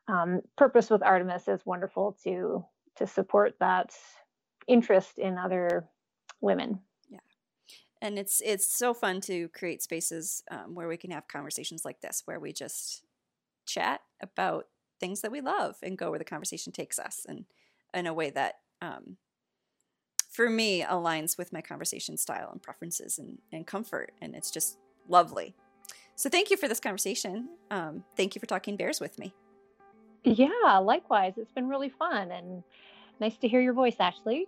[0.08, 2.66] um, purpose with Artemis is wonderful to
[2.98, 3.94] to support that
[4.68, 5.88] interest in other
[6.42, 6.80] women
[8.02, 12.02] and it's it's so fun to create spaces um, where we can have conversations like
[12.02, 13.04] this where we just
[13.66, 14.66] chat about
[15.00, 17.46] things that we love and go where the conversation takes us and
[17.94, 19.18] in a way that um,
[20.30, 24.78] for me aligns with my conversation style and preferences and, and comfort and it's just
[25.08, 25.56] lovely.
[26.16, 27.50] So thank you for this conversation.
[27.72, 29.34] Um, thank you for talking bears with me.
[30.24, 31.34] Yeah likewise.
[31.38, 32.64] It's been really fun and
[33.20, 34.48] nice to hear your voice ashley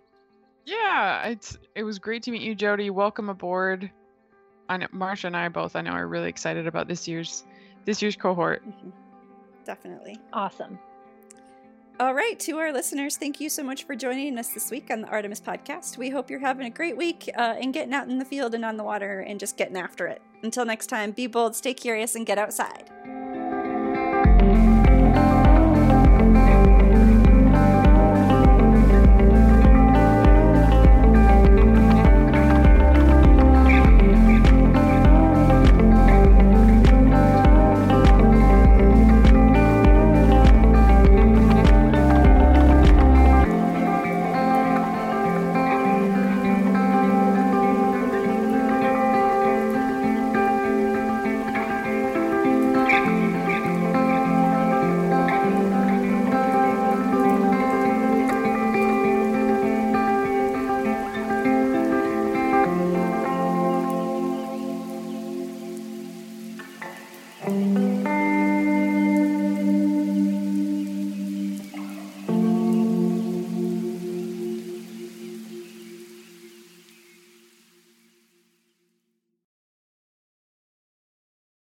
[0.64, 2.90] yeah, it's it was great to meet you, Jodee.
[2.90, 3.90] Welcome aboard.
[4.68, 7.44] I know Marsha and I both I know are really excited about this year's
[7.84, 8.66] this year's cohort.
[8.66, 8.90] Mm-hmm.
[9.64, 10.18] Definitely.
[10.32, 10.78] Awesome.
[12.00, 15.02] All right, to our listeners, thank you so much for joining us this week on
[15.02, 15.98] the Artemis podcast.
[15.98, 18.64] We hope you're having a great week uh, and getting out in the field and
[18.64, 20.20] on the water and just getting after it.
[20.42, 22.90] Until next time, be bold, stay curious, and get outside.